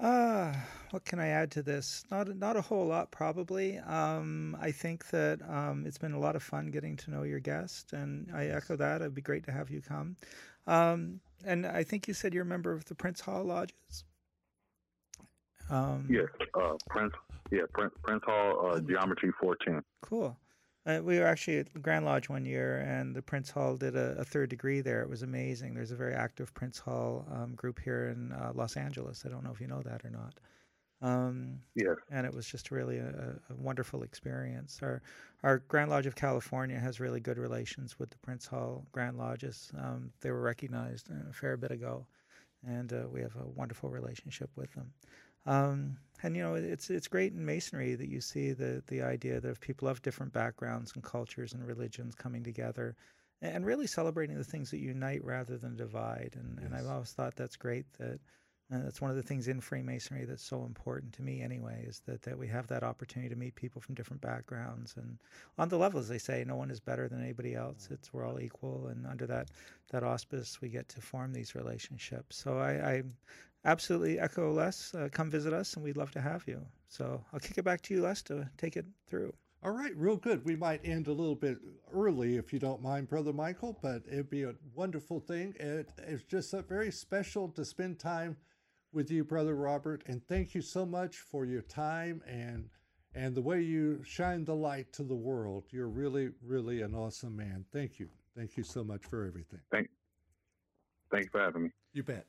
Uh, 0.00 0.52
what 0.90 1.04
can 1.04 1.20
I 1.20 1.28
add 1.28 1.52
to 1.52 1.62
this? 1.62 2.04
Not 2.10 2.36
not 2.36 2.56
a 2.56 2.60
whole 2.60 2.86
lot, 2.86 3.12
probably. 3.12 3.78
Um, 3.78 4.56
I 4.60 4.72
think 4.72 5.08
that 5.10 5.40
um, 5.48 5.84
it's 5.86 5.98
been 5.98 6.14
a 6.14 6.18
lot 6.18 6.34
of 6.34 6.42
fun 6.42 6.72
getting 6.72 6.96
to 6.96 7.12
know 7.12 7.22
your 7.22 7.38
guest, 7.38 7.92
and 7.92 8.28
I 8.34 8.46
echo 8.46 8.74
that. 8.74 9.00
It'd 9.00 9.14
be 9.14 9.22
great 9.22 9.44
to 9.44 9.52
have 9.52 9.70
you 9.70 9.80
come. 9.80 10.16
Um, 10.66 11.20
and 11.44 11.64
I 11.64 11.84
think 11.84 12.08
you 12.08 12.14
said 12.14 12.34
you're 12.34 12.42
a 12.42 12.46
member 12.46 12.72
of 12.72 12.84
the 12.86 12.96
Prince 12.96 13.20
Hall 13.20 13.44
Lodges. 13.44 14.04
Um, 15.70 16.08
yes, 16.10 16.26
uh, 16.54 16.74
Prince. 16.88 17.12
Yeah, 17.52 17.62
Prince, 17.72 17.94
Prince 18.02 18.22
Hall 18.26 18.72
uh, 18.72 18.80
Geometry 18.80 19.30
14. 19.40 19.80
Cool. 20.02 20.36
Uh, 20.88 21.00
we 21.02 21.18
were 21.18 21.26
actually 21.26 21.58
at 21.58 21.82
Grand 21.82 22.06
Lodge 22.06 22.30
one 22.30 22.46
year, 22.46 22.78
and 22.78 23.14
the 23.14 23.20
Prince 23.20 23.50
Hall 23.50 23.76
did 23.76 23.94
a, 23.94 24.16
a, 24.18 24.24
third 24.24 24.48
degree 24.48 24.80
there. 24.80 25.02
It 25.02 25.10
was 25.10 25.22
amazing. 25.22 25.74
There's 25.74 25.90
a 25.90 25.96
very 25.96 26.14
active 26.14 26.54
Prince 26.54 26.78
Hall 26.78 27.26
um, 27.30 27.54
group 27.54 27.78
here 27.78 28.08
in 28.08 28.32
uh, 28.32 28.52
Los 28.54 28.74
Angeles. 28.74 29.24
I 29.26 29.28
don't 29.28 29.44
know 29.44 29.50
if 29.52 29.60
you 29.60 29.66
know 29.66 29.82
that 29.82 30.02
or 30.02 30.08
not. 30.08 30.34
Um, 31.02 31.60
yeah. 31.74 31.94
And 32.10 32.26
it 32.26 32.32
was 32.32 32.46
just 32.46 32.70
really 32.70 32.96
a, 32.96 33.34
a, 33.50 33.54
wonderful 33.54 34.02
experience. 34.02 34.80
Our 34.82 35.02
our 35.42 35.58
Grand 35.68 35.90
Lodge 35.90 36.06
of 36.06 36.16
California 36.16 36.78
has 36.78 37.00
really 37.00 37.20
good 37.20 37.38
relations 37.38 37.98
with 37.98 38.08
the 38.08 38.18
Prince 38.18 38.46
Hall 38.46 38.86
Grand 38.90 39.18
Lodges. 39.18 39.70
Um, 39.78 40.10
they 40.22 40.30
were 40.30 40.40
recognized 40.40 41.10
a 41.10 41.32
fair 41.34 41.58
bit 41.58 41.70
ago, 41.70 42.06
and 42.66 42.92
uh, 42.92 43.02
we 43.12 43.20
have 43.20 43.36
a 43.36 43.46
wonderful 43.46 43.90
relationship 43.90 44.50
with 44.56 44.72
them. 44.72 44.90
Um, 45.46 45.98
and 46.22 46.36
you 46.36 46.42
know, 46.42 46.54
it's 46.54 46.90
it's 46.90 47.08
great 47.08 47.32
in 47.32 47.44
masonry 47.44 47.94
that 47.94 48.08
you 48.08 48.20
see 48.20 48.52
the 48.52 48.82
the 48.88 49.02
idea 49.02 49.40
that 49.40 49.50
if 49.50 49.60
people 49.60 49.88
of 49.88 50.02
different 50.02 50.32
backgrounds 50.32 50.92
and 50.94 51.02
cultures 51.02 51.52
and 51.52 51.66
religions 51.66 52.14
coming 52.14 52.42
together, 52.42 52.96
and 53.40 53.64
really 53.64 53.86
celebrating 53.86 54.36
the 54.36 54.44
things 54.44 54.70
that 54.70 54.78
unite 54.78 55.24
rather 55.24 55.56
than 55.56 55.76
divide. 55.76 56.34
And 56.34 56.58
yes. 56.58 56.66
and 56.66 56.74
I've 56.74 56.86
always 56.86 57.12
thought 57.12 57.36
that's 57.36 57.56
great 57.56 57.86
that. 57.98 58.20
And 58.70 58.84
that's 58.84 59.00
one 59.00 59.10
of 59.10 59.16
the 59.16 59.22
things 59.22 59.48
in 59.48 59.62
Freemasonry 59.62 60.26
that's 60.26 60.44
so 60.44 60.66
important 60.66 61.14
to 61.14 61.22
me, 61.22 61.40
anyway, 61.40 61.86
is 61.88 62.02
that, 62.04 62.20
that 62.20 62.38
we 62.38 62.46
have 62.48 62.66
that 62.66 62.82
opportunity 62.82 63.30
to 63.30 63.40
meet 63.40 63.54
people 63.54 63.80
from 63.80 63.94
different 63.94 64.20
backgrounds. 64.20 64.94
And 64.94 65.16
on 65.56 65.70
the 65.70 65.78
level, 65.78 65.98
as 65.98 66.08
they 66.08 66.18
say, 66.18 66.44
no 66.46 66.56
one 66.56 66.70
is 66.70 66.78
better 66.78 67.08
than 67.08 67.22
anybody 67.22 67.54
else. 67.54 67.88
It's 67.90 68.12
we're 68.12 68.26
all 68.26 68.38
equal, 68.38 68.88
and 68.88 69.06
under 69.06 69.26
that 69.26 69.48
that 69.90 70.04
auspice, 70.04 70.60
we 70.60 70.68
get 70.68 70.86
to 70.90 71.00
form 71.00 71.32
these 71.32 71.54
relationships. 71.54 72.36
So 72.36 72.58
I, 72.58 72.72
I 72.72 73.02
absolutely 73.64 74.18
echo 74.18 74.52
Les. 74.52 74.94
Uh, 74.94 75.08
come 75.10 75.30
visit 75.30 75.52
us, 75.52 75.74
and 75.74 75.84
we'd 75.84 75.96
love 75.96 76.10
to 76.12 76.20
have 76.20 76.46
you. 76.46 76.64
So 76.88 77.22
I'll 77.32 77.40
kick 77.40 77.58
it 77.58 77.64
back 77.64 77.82
to 77.82 77.94
you, 77.94 78.02
Les, 78.02 78.22
to 78.22 78.48
take 78.56 78.76
it 78.76 78.86
through. 79.06 79.32
All 79.62 79.72
right, 79.72 79.94
real 79.96 80.16
good. 80.16 80.44
We 80.44 80.54
might 80.54 80.80
end 80.84 81.08
a 81.08 81.12
little 81.12 81.34
bit 81.34 81.58
early 81.92 82.36
if 82.36 82.52
you 82.52 82.60
don't 82.60 82.80
mind, 82.80 83.08
Brother 83.08 83.32
Michael, 83.32 83.76
but 83.82 84.02
it'd 84.06 84.30
be 84.30 84.44
a 84.44 84.54
wonderful 84.74 85.18
thing. 85.18 85.52
It, 85.58 85.90
it's 85.98 86.22
just 86.22 86.54
a 86.54 86.62
very 86.62 86.92
special 86.92 87.48
to 87.50 87.64
spend 87.64 87.98
time 87.98 88.36
with 88.92 89.10
you, 89.10 89.24
Brother 89.24 89.56
Robert, 89.56 90.04
and 90.06 90.24
thank 90.28 90.54
you 90.54 90.62
so 90.62 90.86
much 90.86 91.16
for 91.16 91.44
your 91.44 91.62
time 91.62 92.22
and 92.26 92.68
and 93.14 93.34
the 93.34 93.42
way 93.42 93.60
you 93.60 94.00
shine 94.04 94.44
the 94.44 94.54
light 94.54 94.92
to 94.92 95.02
the 95.02 95.16
world. 95.16 95.64
You're 95.70 95.88
really, 95.88 96.30
really 96.44 96.82
an 96.82 96.94
awesome 96.94 97.34
man. 97.34 97.64
Thank 97.72 97.98
you. 97.98 98.08
Thank 98.36 98.56
you 98.56 98.62
so 98.62 98.84
much 98.84 99.04
for 99.06 99.26
everything. 99.26 99.60
Thank, 99.72 99.88
thank 101.10 101.24
you 101.24 101.30
for 101.30 101.40
having 101.40 101.64
me. 101.64 101.70
You 101.94 102.04
bet. 102.04 102.26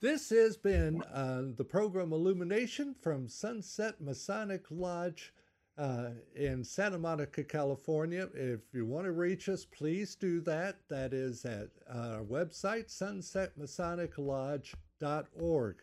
This 0.00 0.30
has 0.30 0.56
been 0.56 1.02
uh, 1.02 1.42
the 1.56 1.64
program 1.64 2.12
Illumination 2.12 2.94
from 2.94 3.26
Sunset 3.26 4.00
Masonic 4.00 4.66
Lodge 4.70 5.34
uh, 5.76 6.10
in 6.36 6.62
Santa 6.62 7.00
Monica, 7.00 7.42
California. 7.42 8.28
If 8.32 8.60
you 8.72 8.86
want 8.86 9.06
to 9.06 9.12
reach 9.12 9.48
us, 9.48 9.64
please 9.64 10.14
do 10.14 10.40
that. 10.42 10.76
That 10.88 11.12
is 11.12 11.44
at 11.44 11.70
our 11.92 12.22
website, 12.22 12.96
sunsetmasoniclodge.org. 12.96 15.76